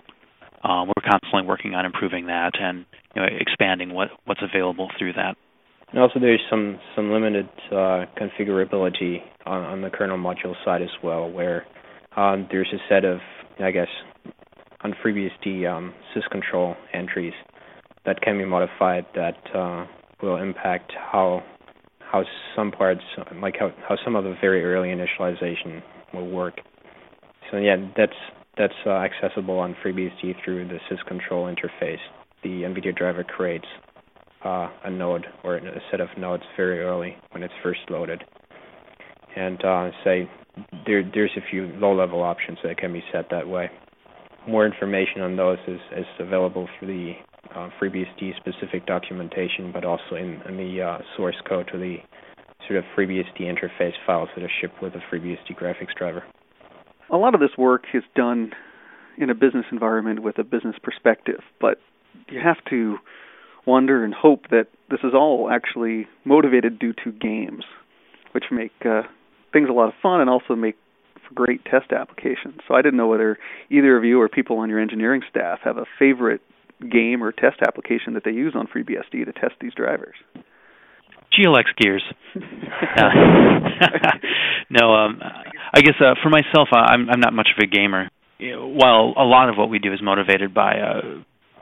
Um, 0.63 0.87
we're 0.87 1.09
constantly 1.09 1.45
working 1.45 1.75
on 1.75 1.85
improving 1.85 2.27
that 2.27 2.53
and 2.59 2.85
you 3.15 3.21
know, 3.21 3.27
expanding 3.27 3.93
what, 3.93 4.09
what's 4.25 4.41
available 4.41 4.89
through 4.97 5.13
that. 5.13 5.35
And 5.93 6.01
also, 6.01 6.19
there's 6.19 6.41
some 6.49 6.79
some 6.95 7.11
limited 7.11 7.47
uh, 7.71 8.05
configurability 8.19 9.19
on, 9.45 9.63
on, 9.63 9.81
the 9.81 9.91
kernel 9.91 10.17
module 10.17 10.55
side 10.65 10.81
as 10.81 10.89
well, 11.03 11.29
where 11.29 11.67
um, 12.17 12.47
there's 12.49 12.73
a 12.73 12.77
set 12.89 13.05
of, 13.05 13.19
I 13.59 13.69
guess, 13.69 13.87
on 14.81 14.95
FreeBSD 15.05 15.71
um, 15.71 15.93
sysctl 16.15 16.75
entries 16.93 17.33
that 18.07 18.21
can 18.21 18.39
be 18.39 18.45
modified 18.45 19.05
that 19.13 19.37
uh, 19.55 19.85
will 20.23 20.37
impact 20.37 20.91
how 20.95 21.43
how 21.99 22.23
some 22.55 22.71
parts, 22.71 23.01
like 23.41 23.55
how, 23.59 23.71
how 23.87 23.95
some 24.03 24.15
of 24.15 24.23
the 24.23 24.35
very 24.41 24.63
early 24.63 24.89
initialization 24.89 25.83
will 26.11 26.27
work. 26.27 26.55
So 27.51 27.57
yeah, 27.57 27.75
that's 27.95 28.13
that's 28.57 28.73
uh, 28.87 28.91
accessible 28.91 29.59
on 29.59 29.75
FreeBSD 29.85 30.43
through 30.43 30.69
the 30.69 30.79
sysctl 30.89 31.55
interface. 31.55 31.99
The 32.41 32.63
NVIDIA 32.63 32.95
driver 32.95 33.23
creates 33.23 33.67
uh, 34.43 34.69
a 34.83 34.89
node 34.89 35.25
or 35.43 35.57
a 35.57 35.81
set 35.91 36.01
of 36.01 36.09
nodes 36.17 36.43
very 36.57 36.79
early 36.79 37.15
when 37.31 37.43
it's 37.43 37.53
first 37.61 37.79
loaded. 37.89 38.23
And 39.35 39.63
uh, 39.63 39.89
say 40.03 40.29
there, 40.85 41.03
there's 41.13 41.31
a 41.37 41.49
few 41.49 41.67
low-level 41.77 42.21
options 42.21 42.59
that 42.63 42.77
can 42.77 42.93
be 42.93 43.03
set 43.11 43.29
that 43.31 43.47
way. 43.47 43.69
More 44.47 44.65
information 44.65 45.21
on 45.21 45.35
those 45.35 45.57
is, 45.67 45.79
is 45.97 46.05
available 46.19 46.67
through 46.77 46.87
the 46.87 47.13
uh, 47.55 47.69
FreeBSD 47.81 48.35
specific 48.37 48.85
documentation, 48.85 49.71
but 49.71 49.85
also 49.85 50.15
in, 50.15 50.41
in 50.47 50.57
the 50.57 50.81
uh, 50.81 50.97
source 51.15 51.35
code 51.47 51.69
to 51.71 51.77
the 51.77 51.97
sort 52.67 52.79
of 52.79 52.85
FreeBSD 52.97 53.41
interface 53.41 53.93
files 54.05 54.29
that 54.35 54.43
are 54.43 54.51
shipped 54.61 54.81
with 54.81 54.93
the 54.93 54.99
FreeBSD 55.11 55.57
graphics 55.57 55.93
driver. 55.97 56.23
A 57.09 57.17
lot 57.17 57.33
of 57.33 57.41
this 57.41 57.51
work 57.57 57.83
is 57.93 58.03
done 58.15 58.51
in 59.17 59.29
a 59.29 59.35
business 59.35 59.65
environment 59.71 60.23
with 60.23 60.39
a 60.39 60.43
business 60.43 60.75
perspective, 60.81 61.41
but 61.59 61.79
you 62.29 62.39
have 62.43 62.57
to 62.69 62.97
wonder 63.65 64.03
and 64.03 64.13
hope 64.13 64.49
that 64.49 64.67
this 64.89 64.99
is 65.03 65.13
all 65.13 65.49
actually 65.51 66.07
motivated 66.25 66.79
due 66.79 66.93
to 67.03 67.11
games, 67.11 67.63
which 68.33 68.45
make 68.51 68.73
uh, 68.85 69.03
things 69.51 69.69
a 69.69 69.73
lot 69.73 69.87
of 69.87 69.93
fun 70.01 70.21
and 70.21 70.29
also 70.29 70.55
make 70.55 70.75
for 71.27 71.33
great 71.33 71.63
test 71.65 71.91
applications. 71.91 72.59
So 72.67 72.75
I 72.75 72.81
didn't 72.81 72.97
know 72.97 73.07
whether 73.07 73.37
either 73.69 73.97
of 73.97 74.03
you 74.03 74.21
or 74.21 74.29
people 74.29 74.57
on 74.57 74.69
your 74.69 74.79
engineering 74.79 75.21
staff 75.29 75.59
have 75.63 75.77
a 75.77 75.85
favorite 75.97 76.41
game 76.91 77.23
or 77.23 77.31
test 77.31 77.57
application 77.65 78.13
that 78.15 78.23
they 78.25 78.31
use 78.31 78.53
on 78.55 78.67
FreeBSD 78.67 79.25
to 79.25 79.33
test 79.33 79.53
these 79.61 79.73
drivers. 79.73 80.15
GLX 81.33 81.65
Gears. 81.77 82.03
uh, 82.35 82.39
no, 84.69 84.93
um, 84.93 85.19
I 85.73 85.81
guess 85.81 85.95
uh, 85.99 86.13
for 86.21 86.29
myself, 86.29 86.69
I'm 86.71 87.09
I'm 87.09 87.19
not 87.19 87.33
much 87.33 87.49
of 87.57 87.63
a 87.63 87.67
gamer. 87.67 88.09
While 88.39 89.13
a 89.17 89.23
lot 89.23 89.49
of 89.49 89.55
what 89.55 89.69
we 89.69 89.79
do 89.79 89.93
is 89.93 90.01
motivated 90.01 90.53
by 90.53 90.79
uh, 90.79 91.01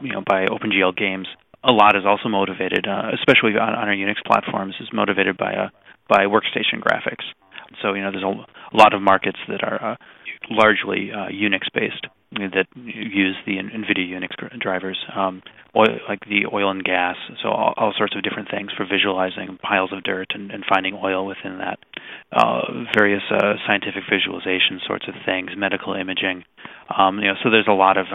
you 0.02 0.12
know 0.12 0.24
by 0.28 0.48
OpenGL 0.48 0.98
games, 0.98 1.28
a 1.64 1.72
lot 1.72 1.96
is 1.96 2.04
also 2.06 2.30
motivated, 2.30 2.88
uh, 2.88 3.12
especially 3.14 3.54
on, 3.54 3.74
on, 3.76 3.88
our 3.88 3.96
Unix 3.96 4.24
platforms, 4.26 4.76
is 4.80 4.90
motivated 4.94 5.38
by 5.38 5.54
uh, 5.54 5.70
by 6.10 6.26
workstation 6.26 6.82
graphics. 6.82 7.24
So 7.82 7.94
you 7.94 8.02
know, 8.02 8.12
there's 8.12 8.24
a, 8.24 8.28
a 8.28 8.78
lot 8.78 8.94
of 8.94 9.02
markets 9.02 9.40
that 9.48 9.64
are 9.64 9.94
uh, 9.94 9.96
largely 10.50 11.12
uh, 11.12 11.30
Unix 11.30 11.62
based 11.74 12.08
that 12.32 12.66
use 12.76 13.36
the 13.46 13.58
NVIDIA 13.58 14.08
Unix 14.08 14.60
drivers, 14.60 14.98
um, 15.14 15.44
oil, 15.76 16.00
like 16.08 16.22
the 16.22 16.46
oil 16.52 16.72
and 16.72 16.84
gas. 16.84 17.18
So 17.44 17.50
all, 17.50 17.74
all, 17.76 17.94
sorts 17.98 18.16
of 18.16 18.24
different 18.24 18.50
things 18.50 18.72
for 18.76 18.86
visualizing 18.86 19.60
piles 19.62 19.92
of 19.92 20.04
dirt 20.04 20.28
and, 20.34 20.50
and 20.50 20.64
finding 20.68 20.94
oil 20.96 21.26
within 21.26 21.58
that. 21.58 21.80
Uh, 22.32 22.86
various 22.98 23.24
uh, 23.30 23.56
scientific 23.68 24.04
visualization 24.10 24.80
sorts 24.88 25.08
of 25.10 25.14
things, 25.26 25.52
medical 25.58 25.94
imaging. 25.94 26.46
Um, 26.98 27.20
you 27.20 27.28
know, 27.28 27.36
so 27.44 27.50
there's 27.50 27.68
a 27.68 27.74
lot 27.74 27.98
of 27.98 28.08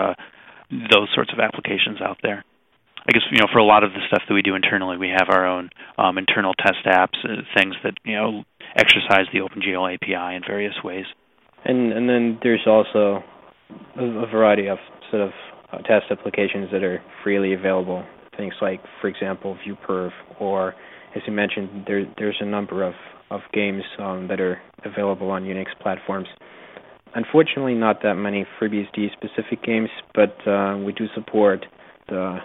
those 0.71 1.09
sorts 1.15 1.31
of 1.33 1.38
applications 1.38 2.00
out 2.00 2.19
there. 2.23 2.43
I 3.08 3.12
guess 3.12 3.22
you 3.30 3.38
know 3.38 3.46
for 3.52 3.58
a 3.58 3.64
lot 3.64 3.84
of 3.84 3.92
the 3.92 4.00
stuff 4.08 4.22
that 4.28 4.34
we 4.34 4.42
do 4.42 4.54
internally, 4.54 4.96
we 4.96 5.08
have 5.08 5.28
our 5.30 5.46
own 5.46 5.70
um, 5.96 6.18
internal 6.18 6.54
test 6.54 6.84
apps, 6.86 7.18
uh, 7.25 7.42
things 7.56 7.75
that 7.84 7.94
you 8.04 8.14
know 8.14 8.44
exercise 8.75 9.26
the 9.32 9.40
OpenGL 9.40 9.94
API 9.94 10.36
in 10.36 10.42
various 10.46 10.75
ways. 10.82 11.04
And 11.64 11.92
and 11.92 12.08
then 12.08 12.38
there's 12.42 12.66
also 12.66 13.22
a, 13.96 14.26
variety 14.26 14.68
of 14.68 14.78
sort 15.10 15.22
of 15.22 15.30
uh, 15.72 15.78
test 15.78 16.06
applications 16.10 16.70
that 16.72 16.82
are 16.82 17.00
freely 17.22 17.54
available. 17.54 18.04
Things 18.36 18.54
like, 18.60 18.80
for 19.00 19.08
example, 19.08 19.56
ViewPerf, 19.66 20.10
or 20.40 20.75
as 21.14 21.22
you 21.26 21.32
mentioned, 21.32 21.84
there 21.86 22.04
there's 22.18 22.36
a 22.40 22.46
number 22.46 22.82
of 22.82 22.94
of 23.30 23.40
games 23.52 23.82
um, 23.98 24.26
that 24.28 24.40
are 24.40 24.60
available 24.84 25.30
on 25.30 25.44
Unix 25.44 25.66
platforms. 25.80 26.28
Unfortunately, 27.14 27.75
not 27.75 28.02
that 28.02 28.14
many 28.14 28.46
FreeBSD 28.60 29.12
specific 29.12 29.62
games, 29.64 29.88
but 30.14 30.36
uh, 30.46 30.76
we 30.76 30.92
do 30.92 31.06
support 31.14 31.64
the 32.08 32.38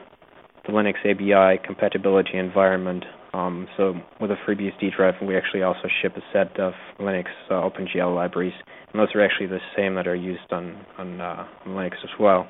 Linux 0.71 0.95
ABI 1.05 1.59
compatibility 1.65 2.37
environment 2.37 3.03
Um, 3.33 3.67
so 3.77 3.93
with 4.19 4.31
a 4.31 4.35
FreeBSD 4.45 4.95
drive, 4.95 5.15
we 5.21 5.37
actually 5.37 5.63
also 5.63 5.87
ship 6.01 6.17
a 6.17 6.21
set 6.33 6.59
of 6.59 6.73
Linux 6.99 7.25
uh, 7.49 7.53
OpenGL 7.53 8.13
libraries, 8.13 8.53
and 8.91 8.99
those 8.99 9.07
are 9.15 9.23
actually 9.23 9.47
the 9.47 9.59
same 9.75 9.95
that 9.95 10.07
are 10.07 10.15
used 10.15 10.51
on 10.51 10.85
on, 10.97 11.21
uh, 11.21 11.47
on 11.65 11.71
Linux 11.73 11.93
as 12.03 12.09
well. 12.19 12.49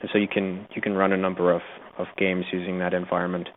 And 0.00 0.10
so 0.12 0.18
you 0.18 0.28
can 0.28 0.66
you 0.74 0.82
can 0.82 0.92
run 0.92 1.12
a 1.12 1.16
number 1.16 1.50
of, 1.50 1.62
of 1.98 2.06
games 2.18 2.44
using 2.52 2.78
that 2.80 2.92
environment, 2.92 3.48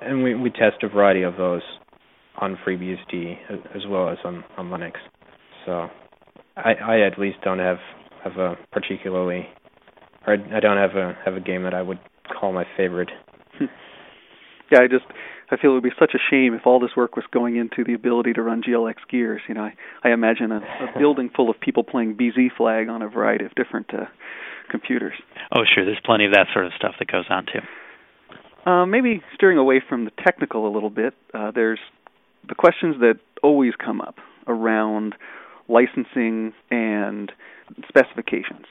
and 0.00 0.22
we 0.22 0.34
we 0.34 0.50
test 0.50 0.82
a 0.82 0.88
variety 0.88 1.22
of 1.22 1.36
those 1.36 1.62
on 2.36 2.58
FreeBSD 2.66 3.36
as 3.74 3.82
well 3.88 4.10
as 4.10 4.18
on, 4.24 4.44
on 4.58 4.68
Linux. 4.68 4.94
So 5.64 5.88
I, 6.56 6.72
I 6.74 7.00
at 7.06 7.18
least 7.18 7.38
don't 7.42 7.58
have 7.58 7.78
have 8.22 8.36
a 8.36 8.56
particularly, 8.70 9.46
or 10.26 10.34
I 10.34 10.60
don't 10.60 10.76
have 10.76 10.94
a 10.96 11.16
have 11.24 11.34
a 11.34 11.40
game 11.40 11.62
that 11.62 11.72
I 11.72 11.80
would 11.80 12.00
call 12.38 12.52
my 12.52 12.66
favorite. 12.76 13.10
Yeah, 14.72 14.80
I 14.80 14.88
just 14.88 15.04
I 15.50 15.58
feel 15.58 15.72
it 15.72 15.74
would 15.74 15.82
be 15.82 15.92
such 15.98 16.12
a 16.14 16.18
shame 16.30 16.54
if 16.54 16.66
all 16.66 16.80
this 16.80 16.96
work 16.96 17.14
was 17.14 17.26
going 17.30 17.56
into 17.56 17.84
the 17.84 17.92
ability 17.92 18.32
to 18.32 18.42
run 18.42 18.62
GLX 18.62 18.94
gears. 19.10 19.42
You 19.46 19.54
know, 19.54 19.64
I, 19.64 19.74
I 20.02 20.12
imagine 20.12 20.50
a, 20.50 20.56
a 20.56 20.98
building 20.98 21.30
full 21.36 21.50
of 21.50 21.60
people 21.60 21.84
playing 21.84 22.16
BZFlag 22.16 22.90
on 22.90 23.02
a 23.02 23.08
variety 23.08 23.44
of 23.44 23.54
different 23.54 23.92
uh, 23.92 24.06
computers. 24.70 25.12
Oh, 25.54 25.60
sure. 25.72 25.84
There's 25.84 26.00
plenty 26.02 26.24
of 26.24 26.32
that 26.32 26.46
sort 26.54 26.64
of 26.64 26.72
stuff 26.76 26.94
that 26.98 27.12
goes 27.12 27.26
on 27.28 27.44
too. 27.46 28.70
Uh, 28.70 28.86
maybe 28.86 29.22
steering 29.34 29.58
away 29.58 29.82
from 29.86 30.06
the 30.06 30.10
technical 30.24 30.66
a 30.66 30.72
little 30.72 30.90
bit, 30.90 31.12
uh, 31.34 31.50
there's 31.50 31.80
the 32.48 32.54
questions 32.54 32.96
that 33.00 33.16
always 33.42 33.72
come 33.74 34.00
up 34.00 34.16
around 34.46 35.14
licensing 35.68 36.54
and 36.70 37.30
specifications. 37.88 38.64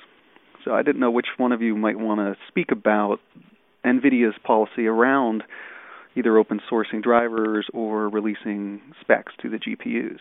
So 0.64 0.74
I 0.74 0.82
didn't 0.82 1.00
know 1.00 1.12
which 1.12 1.28
one 1.38 1.52
of 1.52 1.62
you 1.62 1.76
might 1.76 2.00
want 2.00 2.20
to 2.20 2.36
speak 2.48 2.72
about 2.72 3.20
NVIDIA's 3.86 4.36
policy 4.44 4.88
around 4.88 5.44
either 6.16 6.38
open 6.38 6.60
sourcing 6.72 7.02
drivers 7.02 7.68
or 7.74 8.10
releasing 8.10 8.82
specs 9.02 9.34
to 9.42 9.50
the 9.50 9.58
GPUs. 9.58 10.20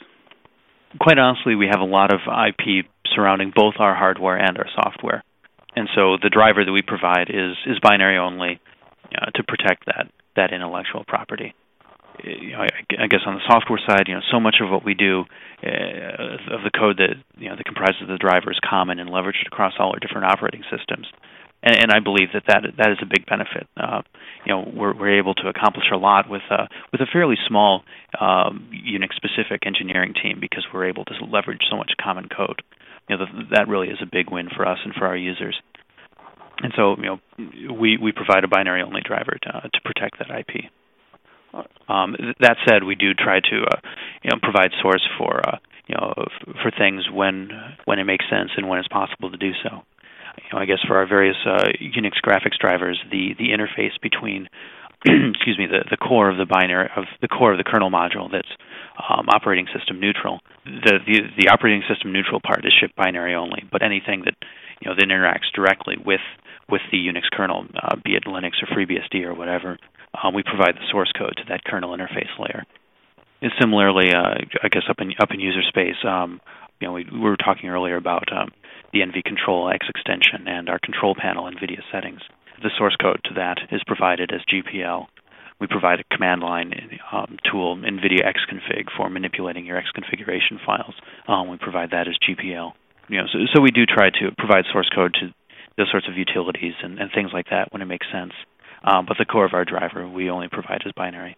Quite 1.00 1.18
honestly, 1.18 1.54
we 1.54 1.66
have 1.70 1.80
a 1.80 1.84
lot 1.84 2.12
of 2.12 2.20
IP 2.26 2.86
surrounding 3.14 3.52
both 3.54 3.74
our 3.78 3.94
hardware 3.94 4.36
and 4.36 4.58
our 4.58 4.66
software. 4.74 5.22
And 5.76 5.88
so 5.94 6.16
the 6.20 6.30
driver 6.30 6.64
that 6.64 6.72
we 6.72 6.82
provide 6.82 7.30
is, 7.30 7.56
is 7.66 7.78
binary 7.80 8.18
only 8.18 8.60
to 9.34 9.42
protect 9.44 9.86
that, 9.86 10.10
that 10.36 10.52
intellectual 10.52 11.04
property 11.06 11.54
you 12.24 12.52
know, 12.52 12.66
I, 12.98 13.06
guess 13.06 13.20
on 13.26 13.34
the 13.34 13.44
software 13.46 13.80
side, 13.86 14.04
you 14.06 14.14
know, 14.14 14.20
so 14.30 14.40
much 14.40 14.56
of 14.62 14.70
what 14.70 14.84
we 14.84 14.94
do 14.94 15.24
uh, 15.62 16.54
of 16.54 16.62
the 16.64 16.70
code 16.72 16.98
that 16.98 17.16
you 17.38 17.48
know 17.48 17.56
that 17.56 17.64
comprises 17.64 18.02
the 18.08 18.18
driver 18.18 18.50
is 18.50 18.58
common 18.68 18.98
and 18.98 19.10
leveraged 19.10 19.46
across 19.46 19.74
all 19.78 19.92
our 19.92 19.98
different 19.98 20.26
operating 20.26 20.62
systems, 20.70 21.06
and, 21.62 21.76
and 21.76 21.92
I 21.92 22.00
believe 22.00 22.28
that 22.34 22.44
that 22.48 22.62
that 22.78 22.90
is 22.90 22.98
a 23.02 23.06
big 23.06 23.26
benefit. 23.26 23.66
Uh, 23.76 24.02
you 24.44 24.52
know, 24.52 24.70
we're 24.72 24.94
we're 24.94 25.18
able 25.18 25.34
to 25.34 25.48
accomplish 25.48 25.86
a 25.92 25.96
lot 25.96 26.28
with 26.28 26.42
uh, 26.50 26.66
with 26.92 27.00
a 27.00 27.06
fairly 27.12 27.36
small 27.46 27.82
um, 28.20 28.70
Unix 28.72 29.14
specific 29.16 29.66
engineering 29.66 30.14
team 30.20 30.38
because 30.40 30.66
we're 30.72 30.88
able 30.88 31.04
to 31.04 31.14
leverage 31.24 31.62
so 31.70 31.76
much 31.76 31.92
common 32.02 32.28
code. 32.28 32.62
You 33.08 33.16
know, 33.16 33.26
the, 33.26 33.56
that 33.56 33.68
really 33.68 33.88
is 33.88 33.98
a 34.02 34.06
big 34.06 34.30
win 34.30 34.48
for 34.54 34.66
us 34.66 34.78
and 34.84 34.94
for 34.94 35.06
our 35.06 35.16
users. 35.16 35.60
And 36.62 36.72
so, 36.76 36.96
you 36.96 37.04
know, 37.04 37.74
we 37.74 37.96
we 37.96 38.12
provide 38.12 38.44
a 38.44 38.48
binary 38.48 38.82
only 38.82 39.00
driver 39.04 39.36
to, 39.42 39.48
uh, 39.48 39.60
to 39.62 39.80
protect 39.84 40.18
that 40.18 40.28
IP. 40.30 40.70
Um, 41.88 42.14
that 42.38 42.56
said, 42.68 42.84
we 42.84 42.94
do 42.94 43.12
try 43.14 43.40
to 43.40 43.56
uh, 43.62 43.80
you 44.22 44.30
know 44.30 44.38
provide 44.40 44.70
source 44.80 45.06
for 45.18 45.40
uh, 45.46 45.58
you 45.88 45.96
know 45.96 46.14
for 46.62 46.70
things 46.70 47.04
when 47.12 47.50
when 47.84 47.98
it 47.98 48.04
makes 48.04 48.24
sense 48.30 48.50
and 48.56 48.68
when 48.68 48.78
it's 48.78 48.88
possible 48.88 49.30
to 49.30 49.36
do 49.36 49.52
so. 49.62 49.82
You 50.38 50.50
know, 50.52 50.58
I 50.58 50.66
guess 50.66 50.80
for 50.86 50.96
our 50.96 51.06
various 51.06 51.36
uh, 51.46 51.70
Unix 51.80 52.20
graphics 52.24 52.58
drivers, 52.58 53.00
the 53.10 53.34
the 53.38 53.50
interface 53.50 54.00
between 54.02 54.48
excuse 55.06 55.58
me 55.58 55.66
the 55.66 55.84
the 55.90 55.96
core 55.96 56.30
of 56.30 56.36
the 56.36 56.46
binary 56.46 56.88
of 56.96 57.04
the 57.20 57.28
core 57.28 57.52
of 57.52 57.58
the 57.58 57.64
kernel 57.64 57.90
module 57.90 58.30
that's 58.30 58.50
um, 59.08 59.28
operating 59.28 59.66
system 59.76 60.00
neutral. 60.00 60.40
The, 60.64 60.98
the 61.06 61.20
the 61.38 61.48
operating 61.48 61.82
system 61.88 62.12
neutral 62.12 62.40
part 62.40 62.64
is 62.64 62.72
shipped 62.78 62.96
binary 62.96 63.34
only, 63.34 63.64
but 63.70 63.82
anything 63.82 64.22
that 64.24 64.34
you 64.80 64.90
know 64.90 64.94
that 64.94 65.04
interacts 65.04 65.52
directly 65.54 65.96
with 66.04 66.20
with 66.68 66.82
the 66.92 66.98
Unix 66.98 67.24
kernel, 67.32 67.66
uh, 67.82 67.96
be 68.04 68.14
it 68.14 68.24
Linux 68.24 68.62
or 68.62 68.68
FreeBSD 68.74 69.24
or 69.24 69.34
whatever, 69.34 69.76
um, 70.22 70.34
we 70.34 70.42
provide 70.42 70.76
the 70.76 70.86
source 70.90 71.10
code 71.18 71.34
to 71.36 71.42
that 71.48 71.64
kernel 71.64 71.96
interface 71.96 72.30
layer. 72.38 72.64
And 73.42 73.50
similarly, 73.60 74.12
uh, 74.14 74.34
I 74.62 74.68
guess 74.68 74.84
up 74.88 75.00
in 75.00 75.12
up 75.20 75.30
in 75.32 75.40
user 75.40 75.62
space, 75.66 75.96
um, 76.06 76.40
you 76.80 76.86
know, 76.86 76.92
we, 76.92 77.06
we, 77.10 77.20
were 77.20 77.36
talking 77.36 77.70
earlier 77.70 77.96
about 77.96 78.30
um, 78.32 78.50
the 78.92 79.00
NV 79.00 79.24
Control 79.24 79.70
X 79.70 79.86
extension 79.88 80.48
and 80.48 80.68
our 80.68 80.78
control 80.78 81.14
panel 81.14 81.44
NVIDIA 81.44 81.80
settings. 81.92 82.20
The 82.62 82.70
source 82.76 82.96
code 83.00 83.20
to 83.24 83.34
that 83.34 83.58
is 83.70 83.82
provided 83.86 84.32
as 84.32 84.40
GPL. 84.42 85.06
We 85.60 85.66
provide 85.66 86.00
a 86.00 86.14
command 86.14 86.42
line 86.42 86.72
um, 87.12 87.36
tool, 87.50 87.76
NVIDIA 87.76 88.24
Xconfig, 88.24 88.86
for 88.96 89.08
manipulating 89.10 89.66
your 89.66 89.76
X 89.76 89.88
configuration 89.94 90.58
files. 90.64 90.94
Um, 91.28 91.48
we 91.48 91.58
provide 91.58 91.90
that 91.90 92.08
as 92.08 92.16
GPL. 92.18 92.72
You 93.08 93.18
know, 93.18 93.26
so, 93.32 93.38
so 93.54 93.60
we 93.60 93.70
do 93.70 93.86
try 93.86 94.10
to 94.10 94.34
provide 94.36 94.64
source 94.72 94.88
code 94.94 95.14
to 95.20 95.34
those 95.76 95.90
sorts 95.90 96.06
of 96.08 96.16
utilities 96.16 96.74
and, 96.82 96.98
and 96.98 97.10
things 97.14 97.30
like 97.32 97.46
that 97.50 97.72
when 97.72 97.82
it 97.82 97.86
makes 97.86 98.06
sense. 98.12 98.32
Um, 98.84 99.04
but 99.06 99.16
the 99.18 99.24
core 99.24 99.44
of 99.44 99.52
our 99.52 99.64
driver 99.64 100.08
we 100.08 100.30
only 100.30 100.48
provide 100.48 100.82
as 100.86 100.92
binary. 100.92 101.36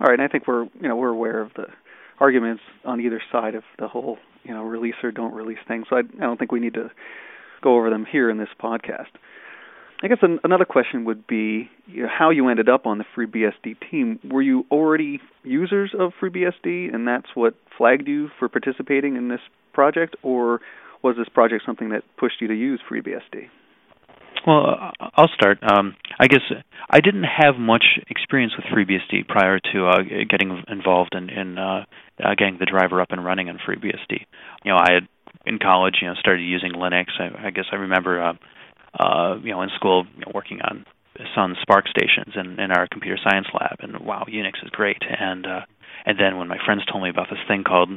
All 0.00 0.06
right, 0.06 0.18
and 0.18 0.22
I 0.22 0.28
think 0.28 0.46
we're 0.46 0.64
you 0.64 0.88
know 0.88 0.96
we're 0.96 1.10
aware 1.10 1.40
of 1.40 1.52
the 1.54 1.66
arguments 2.18 2.62
on 2.84 3.00
either 3.00 3.20
side 3.30 3.54
of 3.54 3.64
the 3.78 3.88
whole 3.88 4.18
you 4.42 4.54
know 4.54 4.62
release 4.62 4.94
or 5.02 5.10
don't 5.12 5.34
release 5.34 5.58
things. 5.68 5.86
So 5.90 5.96
I, 5.96 6.00
I 6.00 6.20
don't 6.20 6.38
think 6.38 6.52
we 6.52 6.60
need 6.60 6.74
to 6.74 6.90
go 7.62 7.76
over 7.76 7.90
them 7.90 8.06
here 8.10 8.30
in 8.30 8.38
this 8.38 8.48
podcast. 8.62 9.10
I 10.02 10.08
guess 10.08 10.18
an, 10.22 10.38
another 10.44 10.64
question 10.64 11.04
would 11.04 11.26
be 11.26 11.68
you 11.86 12.04
know, 12.04 12.08
how 12.08 12.30
you 12.30 12.48
ended 12.48 12.68
up 12.68 12.86
on 12.86 12.98
the 12.98 13.04
FreeBSD 13.14 13.76
team. 13.90 14.18
Were 14.24 14.40
you 14.40 14.64
already 14.70 15.20
users 15.44 15.92
of 15.98 16.12
FreeBSD, 16.20 16.94
and 16.94 17.06
that's 17.06 17.28
what 17.34 17.54
flagged 17.76 18.08
you 18.08 18.30
for 18.38 18.48
participating 18.48 19.16
in 19.16 19.28
this 19.28 19.40
project, 19.74 20.16
or 20.22 20.60
was 21.02 21.16
this 21.16 21.28
project 21.28 21.64
something 21.66 21.90
that 21.90 22.02
pushed 22.18 22.40
you 22.40 22.48
to 22.48 22.54
use 22.54 22.80
FreeBSD? 22.90 23.48
Well, 24.46 24.92
I'll 25.16 25.28
start. 25.34 25.58
Um, 25.62 25.96
I 26.18 26.26
guess 26.26 26.40
I 26.88 27.00
didn't 27.00 27.24
have 27.24 27.56
much 27.56 27.84
experience 28.08 28.52
with 28.56 28.66
FreeBSD 28.66 29.28
prior 29.28 29.60
to 29.72 29.86
uh, 29.86 29.98
getting 30.28 30.62
involved 30.68 31.14
in, 31.14 31.28
in 31.28 31.58
uh, 31.58 31.84
uh, 32.22 32.34
getting 32.36 32.56
the 32.58 32.66
driver 32.66 33.00
up 33.00 33.10
and 33.10 33.24
running 33.24 33.48
on 33.48 33.58
FreeBSD. 33.58 34.26
You 34.64 34.72
know, 34.72 34.76
I 34.76 34.92
had 34.94 35.08
in 35.46 35.58
college, 35.58 35.96
you 36.02 36.08
know, 36.08 36.14
started 36.14 36.42
using 36.42 36.72
Linux. 36.72 37.06
I, 37.18 37.48
I 37.48 37.50
guess 37.50 37.66
I 37.72 37.76
remember, 37.76 38.22
uh, 38.22 38.32
uh, 38.98 39.36
you 39.42 39.50
know, 39.50 39.62
in 39.62 39.70
school, 39.76 40.06
you 40.14 40.20
know, 40.20 40.32
working 40.34 40.60
on 40.62 40.84
Sun 41.34 41.56
SPARC 41.62 41.88
stations 41.88 42.34
in, 42.34 42.58
in 42.58 42.70
our 42.72 42.86
computer 42.90 43.18
science 43.22 43.46
lab, 43.52 43.76
and 43.80 44.00
wow, 44.00 44.24
Unix 44.28 44.62
is 44.64 44.70
great. 44.70 45.02
And 45.02 45.46
uh, 45.46 45.60
and 46.06 46.18
then 46.18 46.38
when 46.38 46.48
my 46.48 46.58
friends 46.64 46.82
told 46.90 47.02
me 47.02 47.10
about 47.10 47.28
this 47.30 47.40
thing 47.46 47.64
called 47.64 47.90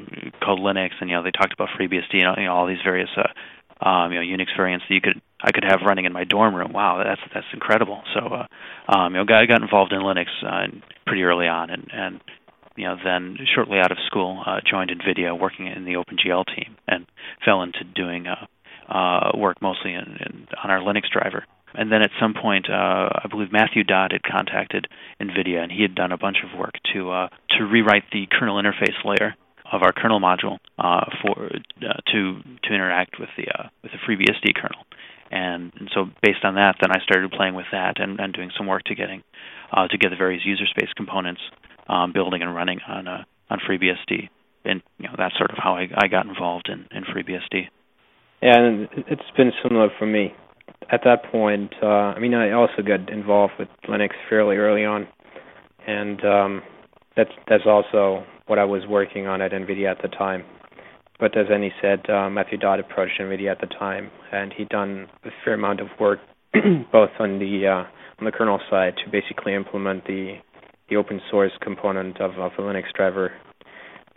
called 0.44 0.60
Linux, 0.60 0.92
and 1.00 1.10
you 1.10 1.16
know, 1.16 1.24
they 1.24 1.32
talked 1.32 1.54
about 1.54 1.70
FreeBSD 1.80 2.24
and 2.24 2.38
you 2.38 2.46
know 2.46 2.54
all 2.54 2.68
these 2.68 2.84
various 2.84 3.10
uh, 3.18 3.30
um, 3.84 4.12
you 4.12 4.20
know 4.20 4.26
Unix 4.26 4.48
variants 4.56 4.86
that 4.88 4.96
you 4.96 5.02
could 5.02 5.22
I 5.42 5.52
could 5.52 5.64
have 5.64 5.82
running 5.86 6.06
in 6.06 6.14
my 6.14 6.24
dorm 6.24 6.56
room. 6.56 6.72
Wow, 6.74 7.04
that's 7.04 7.22
that's 7.34 7.48
incredible. 7.54 8.02
So 8.14 8.20
uh, 8.22 8.48
um, 8.92 9.16
you 9.16 9.24
know, 9.24 9.36
I 9.36 9.46
got 9.46 9.62
involved 9.62 9.92
in 9.92 10.00
Linux 10.00 10.28
uh, 10.46 10.68
pretty 11.06 11.24
early 11.24 11.48
on, 11.48 11.70
and 11.70 11.88
and 11.92 12.22
you 12.76 12.86
know 12.86 12.96
then 13.04 13.38
shortly 13.54 13.80
out 13.80 13.92
of 13.92 13.98
school 14.08 14.42
uh, 14.46 14.60
joined 14.70 14.92
NVIDIA 14.92 15.38
working 15.38 15.68
in 15.68 15.86
the 15.86 15.94
OpenGL 15.94 16.46
team 16.56 16.78
and 16.88 17.06
fell 17.44 17.62
into 17.62 17.84
doing 17.84 18.28
uh, 18.28 18.46
uh, 18.90 19.32
work 19.36 19.62
mostly 19.62 19.94
in, 19.94 20.18
in, 20.20 20.48
on 20.64 20.72
our 20.72 20.80
Linux 20.80 21.10
driver. 21.12 21.46
And 21.76 21.92
then 21.92 22.04
at 22.04 22.12
some 22.22 22.36
point, 22.40 22.70
uh, 22.70 23.10
I 23.24 23.26
believe 23.30 23.52
Matthew 23.52 23.84
Dodd 23.84 24.12
had 24.12 24.22
contacted 24.22 24.88
NVIDIA, 25.20 25.58
and 25.64 25.72
he 25.72 25.82
had 25.82 25.96
done 25.96 26.12
a 26.12 26.18
bunch 26.18 26.38
of 26.44 26.58
work 26.58 26.76
to 26.94 27.12
uh, 27.12 27.28
to 27.58 27.66
rewrite 27.66 28.04
the 28.12 28.28
kernel 28.32 28.62
interface 28.62 29.04
layer 29.04 29.36
of 29.74 29.82
our 29.82 29.92
kernel 29.92 30.22
module 30.22 30.60
uh, 30.78 31.06
for 31.22 31.48
uh, 31.48 32.00
to 32.12 32.40
to 32.64 32.74
interact 32.74 33.20
with 33.20 33.30
the 33.36 33.44
uh, 33.50 33.68
with 33.82 33.92
the 33.92 33.98
FreeBSD 34.08 34.54
kernel. 34.56 34.86
And, 35.32 35.74
and 35.80 35.90
so 35.96 36.06
based 36.22 36.44
on 36.44 36.56
that, 36.56 36.76
then 36.80 36.92
I 36.92 37.04
started 37.04 37.32
playing 37.32 37.56
with 37.56 37.66
that 37.72 38.00
and, 38.00 38.20
and 38.20 38.32
doing 38.34 38.52
some 38.56 38.68
work 38.68 38.84
to 38.84 38.94
getting 38.96 39.24
uh, 39.72 39.88
to 39.88 39.98
get 39.98 40.10
the 40.12 40.16
various 40.16 40.46
user 40.46 40.66
space 40.70 40.94
components 40.96 41.42
um, 41.90 42.14
building 42.14 42.44
and 42.44 42.54
running 42.54 42.80
on 42.88 43.08
on 43.08 43.60
FreeBSD. 43.68 44.30
And 44.64 44.82
you 45.00 45.08
know 45.08 45.16
that's 45.18 45.36
sort 45.38 45.50
of 45.50 45.58
how 45.58 45.76
I, 45.76 45.88
I 45.98 46.08
got 46.08 46.28
involved 46.28 46.70
in, 46.70 46.86
in 46.96 47.04
FreeBSD. 47.04 47.68
Yeah, 48.44 48.60
and 48.60 48.88
it's 49.08 49.32
been 49.36 49.52
similar 49.64 49.90
for 49.98 50.06
me. 50.06 50.36
At 50.92 51.02
that 51.06 51.32
point, 51.32 51.74
uh, 51.82 52.14
I 52.14 52.20
mean, 52.20 52.34
I 52.34 52.52
also 52.52 52.84
got 52.86 53.10
involved 53.10 53.54
with 53.58 53.70
Linux 53.88 54.10
fairly 54.30 54.58
early 54.58 54.86
on, 54.86 55.08
and 55.88 56.24
um, 56.24 56.62
that's 57.16 57.32
that's 57.48 57.64
also 57.66 58.26
what 58.48 58.60
I 58.60 58.66
was 58.66 58.84
working 58.88 59.28
on 59.28 59.42
at 59.42 59.52
NVIDIA 59.52 59.90
at 59.90 60.02
the 60.02 60.10
time. 60.10 60.44
But 61.20 61.38
as 61.38 61.46
Andy 61.52 61.72
said, 61.82 62.10
uh, 62.10 62.30
Matthew 62.30 62.58
Dodd 62.58 62.80
approached 62.80 63.20
NVIDIA 63.20 63.52
at 63.52 63.62
the 63.62 63.68
time, 63.68 64.12
and 64.32 64.52
he'd 64.54 64.70
done 64.70 65.08
a 65.24 65.30
fair 65.44 65.54
amount 65.54 65.80
of 65.80 65.88
work, 66.00 66.20
both 66.92 67.12
on 67.20 67.40
the 67.40 67.68
uh, 67.68 67.84
on 68.20 68.26
the 68.26 68.32
kernel 68.32 68.60
side 68.70 68.96
to 69.04 69.12
basically 69.12 69.54
implement 69.54 70.06
the 70.06 70.38
the 70.90 70.96
open 70.96 71.22
source 71.32 71.52
component 71.62 72.20
of, 72.20 72.32
of 72.32 72.52
a 72.58 72.62
Linux 72.62 72.92
driver 72.96 73.32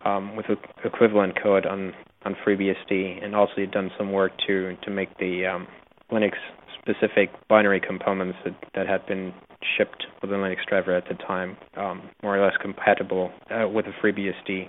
um, 0.05 0.37
with 0.37 0.47
equivalent 0.85 1.41
code 1.41 1.67
on 1.67 1.93
on 2.25 2.35
FreeBSD, 2.45 3.25
and 3.25 3.37
also 3.37 3.53
he'd 3.57 3.71
done 3.71 3.91
some 3.97 4.13
work 4.13 4.33
to 4.47 4.77
to 4.83 4.91
make 4.91 5.17
the 5.19 5.47
um, 5.47 5.67
Linux 6.11 6.33
specific 6.81 7.31
binary 7.49 7.81
components 7.81 8.39
that, 8.45 8.55
that 8.75 8.87
had 8.87 9.05
been 9.07 9.33
shipped 9.77 10.07
with 10.21 10.31
a 10.31 10.35
Linux 10.35 10.67
driver 10.69 10.95
at 10.95 11.05
the 11.09 11.15
time, 11.15 11.57
um, 11.77 12.11
more 12.23 12.37
or 12.37 12.45
less 12.45 12.57
compatible 12.61 13.31
uh, 13.51 13.69
with 13.69 13.87
a 13.87 13.93
FreeBSD 14.05 14.69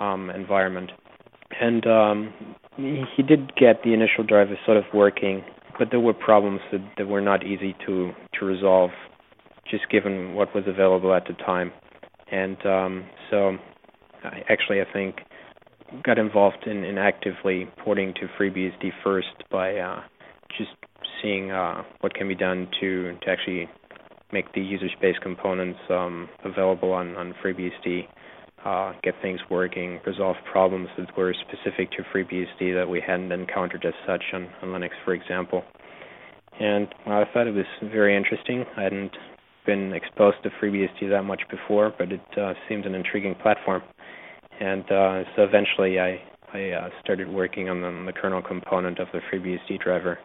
um, 0.00 0.30
environment. 0.30 0.90
And 1.60 1.86
um, 1.86 2.34
he 2.76 3.22
did 3.22 3.54
get 3.56 3.82
the 3.84 3.92
initial 3.92 4.24
driver 4.24 4.58
sort 4.64 4.78
of 4.78 4.84
working, 4.94 5.44
but 5.78 5.88
there 5.90 6.00
were 6.00 6.14
problems 6.14 6.60
that, 6.72 6.80
that 6.98 7.06
were 7.06 7.20
not 7.20 7.44
easy 7.44 7.74
to 7.86 8.12
to 8.38 8.46
resolve, 8.46 8.90
just 9.70 9.88
given 9.90 10.34
what 10.34 10.54
was 10.54 10.64
available 10.66 11.14
at 11.14 11.26
the 11.26 11.34
time. 11.34 11.72
And 12.30 12.56
um, 12.64 13.04
so, 13.30 13.58
I, 14.24 14.42
actually, 14.48 14.80
I 14.80 14.86
think 14.90 15.16
got 16.02 16.18
involved 16.18 16.66
in, 16.66 16.84
in 16.84 16.96
actively 16.96 17.68
porting 17.84 18.14
to 18.14 18.26
FreeBSD 18.38 18.90
first 19.04 19.28
by 19.50 19.76
uh, 19.76 20.00
just 20.56 20.70
seeing 21.20 21.50
uh, 21.50 21.82
what 22.00 22.14
can 22.14 22.28
be 22.28 22.34
done 22.34 22.68
to 22.80 23.16
to 23.22 23.30
actually 23.30 23.68
make 24.32 24.52
the 24.54 24.60
user 24.60 24.88
space 24.96 25.16
components 25.22 25.78
um, 25.90 26.28
available 26.44 26.92
on 26.92 27.16
on 27.16 27.34
FreeBSD, 27.44 28.06
uh, 28.64 28.92
get 29.02 29.14
things 29.20 29.40
working, 29.50 30.00
resolve 30.06 30.36
problems 30.50 30.88
that 30.96 31.16
were 31.16 31.34
specific 31.34 31.90
to 31.92 32.02
FreeBSD 32.14 32.74
that 32.74 32.88
we 32.88 33.00
hadn't 33.00 33.32
encountered 33.32 33.84
as 33.84 33.94
such 34.06 34.22
on, 34.32 34.48
on 34.62 34.68
Linux, 34.68 34.90
for 35.04 35.14
example. 35.14 35.64
And 36.60 36.88
I 37.06 37.24
thought 37.32 37.46
it 37.46 37.54
was 37.54 37.66
very 37.82 38.16
interesting. 38.16 38.64
I 38.76 38.82
hadn't 38.82 39.16
been 39.66 39.92
exposed 39.92 40.36
to 40.42 40.50
FreeBSD 40.50 41.10
that 41.10 41.22
much 41.22 41.42
before, 41.50 41.92
but 41.96 42.12
it 42.12 42.20
uh, 42.36 42.54
seemed 42.68 42.84
an 42.86 42.94
intriguing 42.94 43.34
platform. 43.36 43.82
And 44.60 44.84
uh, 44.84 45.22
so 45.34 45.42
eventually 45.42 45.98
I, 45.98 46.20
I 46.52 46.70
uh, 46.70 46.88
started 47.02 47.28
working 47.28 47.68
on 47.68 47.80
the, 47.80 47.88
on 47.88 48.06
the, 48.06 48.12
kernel 48.12 48.42
component 48.42 48.98
of 48.98 49.08
the 49.12 49.20
FreeBSD 49.32 49.80
driver 49.82 50.18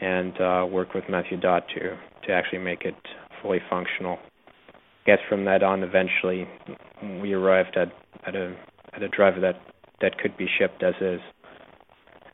and 0.00 0.38
uh, 0.40 0.66
worked 0.68 0.94
with 0.94 1.04
Matthew 1.08 1.38
Dodd 1.38 1.62
to, 1.74 1.96
to 2.26 2.32
actually 2.32 2.58
make 2.58 2.82
it 2.82 2.96
fully 3.44 3.60
functional. 3.68 4.18
I 4.74 5.06
guess 5.06 5.18
from 5.28 5.44
that 5.44 5.62
on, 5.62 5.82
eventually, 5.82 6.48
we 7.20 7.34
arrived 7.34 7.76
at, 7.76 7.92
at 8.26 8.34
a 8.34 8.56
at 8.94 9.02
a 9.02 9.08
driver 9.08 9.40
that, 9.40 9.60
that 10.00 10.18
could 10.18 10.36
be 10.36 10.46
shipped 10.58 10.82
as 10.82 10.94
is. 11.00 11.20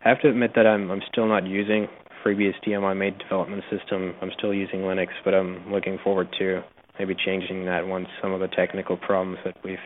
I 0.05 0.09
have 0.09 0.21
to 0.21 0.29
admit 0.29 0.53
that 0.55 0.67
I'm 0.67 0.91
I'm 0.91 1.03
still 1.11 1.27
not 1.27 1.47
using 1.47 1.89
FreeBSD 2.25 2.77
on 2.77 2.83
my 2.83 2.95
main 2.95 3.19
development 3.19 3.65
system. 3.71 4.15
I'm 4.23 4.31
still 4.39 4.55
using 4.55 4.81
Linux, 4.81 5.09
but 5.25 5.35
I'm 5.35 5.71
looking 5.73 5.99
forward 6.03 6.29
to 6.39 6.63
maybe 6.99 7.15
changing 7.15 7.65
that 7.65 7.87
once 7.87 8.09
some 8.23 8.33
of 8.33 8.41
the 8.41 8.49
technical 8.49 8.97
problems 8.97 9.39
that 9.45 9.57
we've 9.65 9.79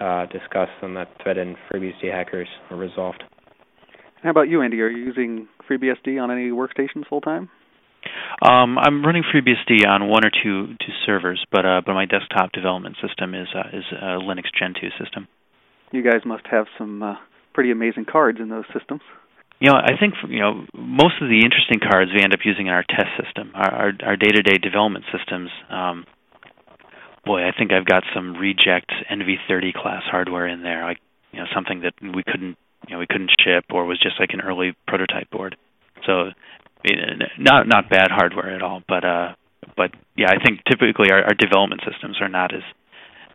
uh, 0.00 0.26
discussed 0.26 0.72
on 0.82 0.94
that 0.94 1.08
thread 1.22 1.38
in 1.38 1.56
FreeBSD 1.72 2.12
hackers 2.12 2.48
are 2.70 2.76
resolved. 2.76 3.22
How 4.22 4.30
about 4.30 4.48
you, 4.48 4.60
Andy? 4.62 4.80
Are 4.82 4.88
you 4.88 5.04
using 5.04 5.48
FreeBSD 5.68 6.20
on 6.22 6.30
any 6.30 6.50
workstations 6.50 7.06
full 7.08 7.20
time? 7.20 7.48
Um, 8.42 8.78
I'm 8.78 9.04
running 9.04 9.22
FreeBSD 9.22 9.86
on 9.86 10.08
one 10.08 10.24
or 10.24 10.30
two 10.30 10.74
two 10.78 10.92
servers, 11.04 11.44
but 11.52 11.66
uh, 11.66 11.82
but 11.84 11.92
my 11.92 12.06
desktop 12.06 12.52
development 12.52 12.96
system 13.06 13.34
is 13.34 13.48
uh, 13.54 13.68
is 13.76 13.84
a 13.92 14.18
Linux 14.18 14.48
Gentoo 14.58 14.88
system. 14.98 15.28
You 15.92 16.02
guys 16.02 16.22
must 16.24 16.46
have 16.50 16.66
some 16.78 17.02
uh, 17.02 17.14
pretty 17.52 17.70
amazing 17.70 18.06
cards 18.10 18.38
in 18.40 18.48
those 18.48 18.64
systems. 18.72 19.02
You 19.58 19.70
know, 19.70 19.76
I 19.76 19.98
think 19.98 20.14
you 20.28 20.40
know 20.40 20.64
most 20.74 21.20
of 21.20 21.28
the 21.28 21.44
interesting 21.44 21.80
cards 21.80 22.10
we 22.14 22.22
end 22.22 22.32
up 22.32 22.40
using 22.44 22.66
in 22.66 22.72
our 22.72 22.84
test 22.84 23.10
system, 23.22 23.52
our 23.54 23.72
our, 23.72 23.92
our 24.06 24.16
day-to-day 24.16 24.58
development 24.58 25.04
systems. 25.12 25.50
Um, 25.68 26.06
boy, 27.26 27.44
I 27.46 27.52
think 27.56 27.72
I've 27.72 27.84
got 27.84 28.04
some 28.14 28.34
reject 28.34 28.90
NV30 29.10 29.74
class 29.74 30.02
hardware 30.10 30.46
in 30.46 30.62
there, 30.62 30.84
like 30.84 30.98
you 31.32 31.40
know 31.40 31.46
something 31.54 31.82
that 31.82 31.92
we 32.00 32.22
couldn't 32.22 32.56
you 32.88 32.94
know 32.94 32.98
we 32.98 33.06
couldn't 33.06 33.30
ship 33.44 33.64
or 33.70 33.84
was 33.84 34.00
just 34.00 34.18
like 34.18 34.30
an 34.32 34.40
early 34.40 34.72
prototype 34.86 35.30
board. 35.30 35.56
So 36.06 36.30
not 37.38 37.66
not 37.68 37.90
bad 37.90 38.10
hardware 38.10 38.54
at 38.54 38.62
all, 38.62 38.82
but 38.88 39.04
uh, 39.04 39.34
but 39.76 39.90
yeah, 40.16 40.30
I 40.30 40.42
think 40.42 40.60
typically 40.68 41.10
our, 41.10 41.22
our 41.22 41.34
development 41.34 41.82
systems 41.90 42.18
are 42.20 42.28
not 42.28 42.54
as 42.54 42.62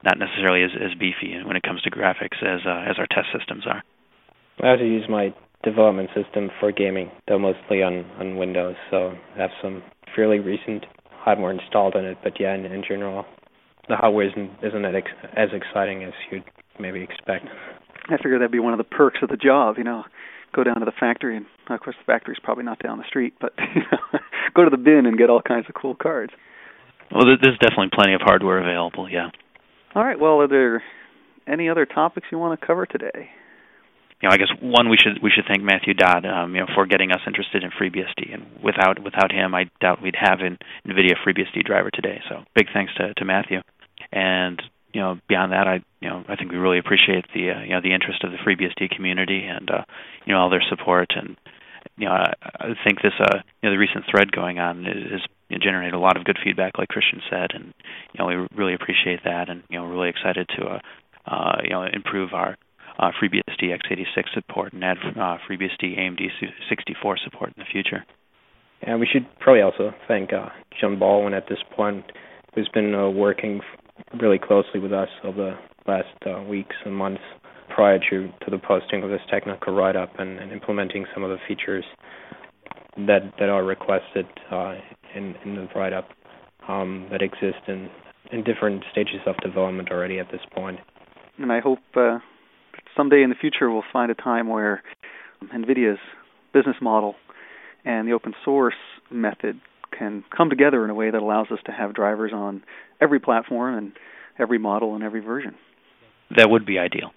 not 0.03 0.17
necessarily 0.19 0.63
as, 0.63 0.71
as 0.75 0.97
beefy 0.97 1.41
when 1.43 1.55
it 1.55 1.63
comes 1.63 1.81
to 1.83 1.91
graphics 1.91 2.41
as 2.41 2.61
uh, 2.65 2.89
as 2.89 2.97
our 2.97 3.07
test 3.07 3.27
systems 3.37 3.65
are. 3.67 3.83
I 4.63 4.69
have 4.71 4.79
to 4.79 4.85
use 4.85 5.05
my 5.09 5.33
development 5.63 6.09
system 6.15 6.49
for 6.59 6.71
gaming, 6.71 7.11
though 7.27 7.39
mostly 7.39 7.83
on 7.83 8.05
on 8.19 8.37
Windows, 8.37 8.75
so 8.89 9.13
I 9.35 9.41
have 9.41 9.51
some 9.61 9.83
fairly 10.15 10.39
recent 10.39 10.85
hardware 11.09 11.51
installed 11.51 11.95
on 11.95 12.05
it. 12.05 12.17
But 12.23 12.39
yeah, 12.39 12.53
in, 12.53 12.65
in 12.65 12.83
general, 12.87 13.25
the 13.89 13.95
hardware 13.95 14.27
isn't 14.29 14.51
isn't 14.63 14.85
as 14.85 15.49
exciting 15.51 16.03
as 16.03 16.13
you'd 16.31 16.43
maybe 16.79 17.01
expect. 17.01 17.45
I 18.07 18.17
figure 18.17 18.37
that'd 18.37 18.51
be 18.51 18.59
one 18.59 18.73
of 18.73 18.77
the 18.77 18.83
perks 18.83 19.19
of 19.23 19.29
the 19.29 19.37
job, 19.37 19.77
you 19.77 19.83
know. 19.83 20.03
Go 20.55 20.63
down 20.63 20.79
to 20.79 20.85
the 20.85 20.93
factory, 20.97 21.35
and 21.35 21.45
of 21.69 21.79
course 21.81 21.97
the 21.99 22.05
factory's 22.05 22.39
probably 22.41 22.63
not 22.63 22.79
down 22.79 22.97
the 22.97 23.03
street, 23.07 23.33
but 23.41 23.53
you 23.75 23.81
know, 23.91 24.19
go 24.55 24.63
to 24.63 24.69
the 24.69 24.77
bin 24.77 25.05
and 25.05 25.17
get 25.17 25.29
all 25.29 25.41
kinds 25.41 25.65
of 25.67 25.75
cool 25.75 25.95
cards. 25.95 26.31
Well, 27.11 27.25
there's 27.25 27.57
definitely 27.59 27.91
plenty 27.93 28.13
of 28.13 28.21
hardware 28.21 28.59
available. 28.59 29.09
Yeah. 29.09 29.29
All 29.93 30.03
right. 30.03 30.19
Well, 30.19 30.41
are 30.41 30.47
there 30.47 30.81
any 31.47 31.69
other 31.69 31.85
topics 31.85 32.27
you 32.31 32.39
want 32.39 32.59
to 32.59 32.65
cover 32.65 32.85
today? 32.85 33.29
You 34.21 34.29
know, 34.29 34.33
I 34.33 34.37
guess 34.37 34.47
one 34.61 34.89
we 34.89 34.97
should 34.97 35.21
we 35.21 35.29
should 35.29 35.43
thank 35.45 35.61
Matthew 35.61 35.93
Dodd, 35.93 36.25
um, 36.25 36.55
you 36.55 36.61
know, 36.61 36.67
for 36.73 36.85
getting 36.85 37.11
us 37.11 37.19
interested 37.27 37.63
in 37.63 37.69
FreeBSD, 37.71 38.33
and 38.33 38.63
without 38.63 39.03
without 39.03 39.31
him, 39.31 39.53
I 39.53 39.65
doubt 39.81 40.01
we'd 40.01 40.15
have 40.17 40.39
an 40.39 40.57
NVIDIA 40.87 41.13
FreeBSD 41.25 41.65
driver 41.65 41.91
today. 41.91 42.21
So, 42.29 42.43
big 42.55 42.67
thanks 42.73 42.93
to 42.95 43.13
to 43.13 43.25
Matthew. 43.25 43.59
And 44.11 44.61
you 44.95 45.01
know, 45.01 45.19
beyond 45.27 45.51
that, 45.51 45.67
I 45.67 45.83
you 45.99 46.09
know 46.09 46.23
I 46.29 46.37
think 46.37 46.51
we 46.51 46.57
really 46.57 46.79
appreciate 46.79 47.25
the 47.33 47.51
uh, 47.51 47.61
you 47.61 47.71
know 47.71 47.81
the 47.81 47.93
interest 47.93 48.23
of 48.23 48.31
the 48.31 48.37
FreeBSD 48.37 48.95
community 48.95 49.43
and 49.43 49.69
uh, 49.69 49.83
you 50.25 50.33
know 50.33 50.39
all 50.39 50.49
their 50.49 50.63
support. 50.69 51.11
And 51.17 51.35
you 51.97 52.07
know 52.07 52.13
I, 52.13 52.31
I 52.41 52.67
think 52.81 53.01
this 53.01 53.13
uh 53.19 53.43
you 53.61 53.67
know 53.67 53.71
the 53.71 53.77
recent 53.77 54.05
thread 54.09 54.31
going 54.31 54.57
on 54.57 54.87
is, 54.87 55.19
is 55.51 55.61
generated 55.61 55.93
a 55.93 55.99
lot 55.99 56.15
of 56.15 56.23
good 56.23 56.39
feedback, 56.41 56.77
like 56.77 56.87
Christian 56.87 57.21
said, 57.29 57.51
and 57.53 57.73
you 58.13 58.19
know 58.19 58.27
we 58.27 58.47
really 58.55 58.73
appreciate 58.73 59.19
that, 59.25 59.49
and 59.49 59.63
you 59.69 59.77
know 59.77 59.85
really 59.85 60.09
excited 60.09 60.47
to 60.57 60.65
uh, 60.65 60.79
uh 61.27 61.57
you 61.61 61.71
know 61.71 61.83
improve 61.83 62.33
our 62.33 62.55
uh, 62.97 63.11
FreeBSD 63.21 63.75
x86 63.75 64.33
support 64.33 64.71
and 64.71 64.81
add 64.81 64.97
uh, 65.19 65.37
FreeBSD 65.43 65.99
AMD 65.99 66.21
64 66.69 67.17
support 67.21 67.49
in 67.49 67.61
the 67.61 67.69
future. 67.69 68.05
And 68.81 69.01
we 69.01 69.07
should 69.11 69.27
probably 69.39 69.61
also 69.61 69.93
thank 70.07 70.31
uh, 70.31 70.47
John 70.79 70.97
Baldwin 70.97 71.33
at 71.33 71.49
this 71.49 71.57
point, 71.75 72.05
who's 72.53 72.69
been 72.73 72.95
uh, 72.95 73.09
working 73.09 73.59
really 74.19 74.39
closely 74.39 74.79
with 74.79 74.93
us 74.93 75.09
over 75.23 75.57
the 75.85 75.91
last 75.91 76.07
uh, 76.25 76.41
weeks 76.43 76.75
and 76.85 76.95
months 76.95 77.21
prior 77.73 77.99
to, 78.09 78.27
to 78.43 78.51
the 78.51 78.57
posting 78.57 79.03
of 79.03 79.09
this 79.09 79.21
technical 79.29 79.73
write-up 79.73 80.11
and, 80.19 80.39
and 80.39 80.51
implementing 80.51 81.05
some 81.13 81.23
of 81.23 81.29
the 81.29 81.37
features 81.47 81.85
that 82.97 83.33
that 83.39 83.49
are 83.49 83.63
requested 83.63 84.25
uh, 84.51 84.75
in, 85.15 85.35
in 85.43 85.55
the 85.55 85.67
write-up 85.75 86.07
um, 86.67 87.07
that 87.11 87.21
exist 87.21 87.67
in, 87.67 87.89
in 88.31 88.43
different 88.43 88.83
stages 88.91 89.19
of 89.25 89.35
development 89.37 89.89
already 89.91 90.19
at 90.19 90.31
this 90.31 90.41
point. 90.53 90.79
And 91.37 91.51
I 91.51 91.59
hope 91.59 91.79
uh, 91.95 92.19
someday 92.95 93.21
in 93.21 93.29
the 93.29 93.35
future 93.35 93.69
we'll 93.69 93.83
find 93.91 94.11
a 94.11 94.15
time 94.15 94.47
where 94.47 94.81
NVIDIA's 95.53 95.99
business 96.53 96.77
model 96.81 97.15
and 97.83 98.07
the 98.07 98.13
open 98.13 98.33
source 98.43 98.75
method 99.11 99.59
can 99.97 100.23
come 100.35 100.49
together 100.49 100.83
in 100.83 100.89
a 100.89 100.93
way 100.93 101.11
that 101.11 101.21
allows 101.21 101.47
us 101.51 101.59
to 101.65 101.71
have 101.71 101.93
drivers 101.93 102.31
on 102.33 102.63
every 103.01 103.19
platform 103.19 103.77
and 103.77 103.93
every 104.39 104.57
model 104.57 104.95
and 104.95 105.03
every 105.03 105.21
version. 105.21 105.55
That 106.35 106.49
would 106.49 106.65
be 106.65 106.79
ideal. 106.79 107.11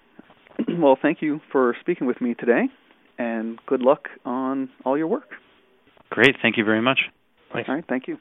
well, 0.77 0.97
thank 1.01 1.21
you 1.21 1.39
for 1.51 1.75
speaking 1.81 2.07
with 2.07 2.21
me 2.21 2.33
today, 2.33 2.69
and 3.17 3.59
good 3.65 3.81
luck 3.81 4.07
on 4.25 4.69
all 4.85 4.97
your 4.97 5.07
work. 5.07 5.29
Great. 6.09 6.37
Thank 6.41 6.55
you 6.57 6.65
very 6.65 6.81
much. 6.81 7.01
Thanks. 7.53 7.69
All 7.69 7.75
right. 7.75 7.85
Thank 7.87 8.07
you. 8.07 8.17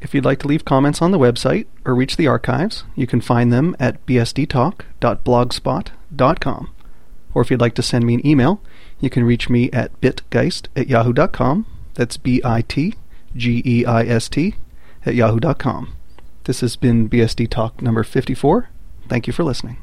If 0.00 0.14
you'd 0.14 0.24
like 0.24 0.38
to 0.40 0.46
leave 0.46 0.64
comments 0.64 1.02
on 1.02 1.10
the 1.10 1.18
website 1.18 1.66
or 1.84 1.94
reach 1.94 2.16
the 2.16 2.26
archives, 2.26 2.84
you 2.94 3.06
can 3.06 3.20
find 3.20 3.52
them 3.52 3.76
at 3.80 4.06
bsdtalk.blogspot.com. 4.06 6.70
Or 7.34 7.42
if 7.42 7.50
you'd 7.50 7.60
like 7.60 7.74
to 7.74 7.82
send 7.82 8.06
me 8.06 8.14
an 8.14 8.26
email, 8.26 8.62
you 9.00 9.10
can 9.10 9.24
reach 9.24 9.50
me 9.50 9.70
at 9.70 10.00
bitgeist 10.00 10.68
at 10.76 10.88
yahoo.com. 10.88 11.66
That's 11.94 12.16
B 12.18 12.40
I 12.44 12.62
T 12.62 12.94
G 13.36 13.62
E 13.64 13.84
I 13.84 14.02
S 14.04 14.28
T 14.28 14.54
at 15.04 15.14
yahoo.com. 15.14 15.94
This 16.44 16.60
has 16.60 16.76
been 16.76 17.08
BSD 17.08 17.48
Talk 17.50 17.82
number 17.82 18.02
54. 18.02 18.68
Thank 19.08 19.26
you 19.26 19.32
for 19.32 19.44
listening. 19.44 19.78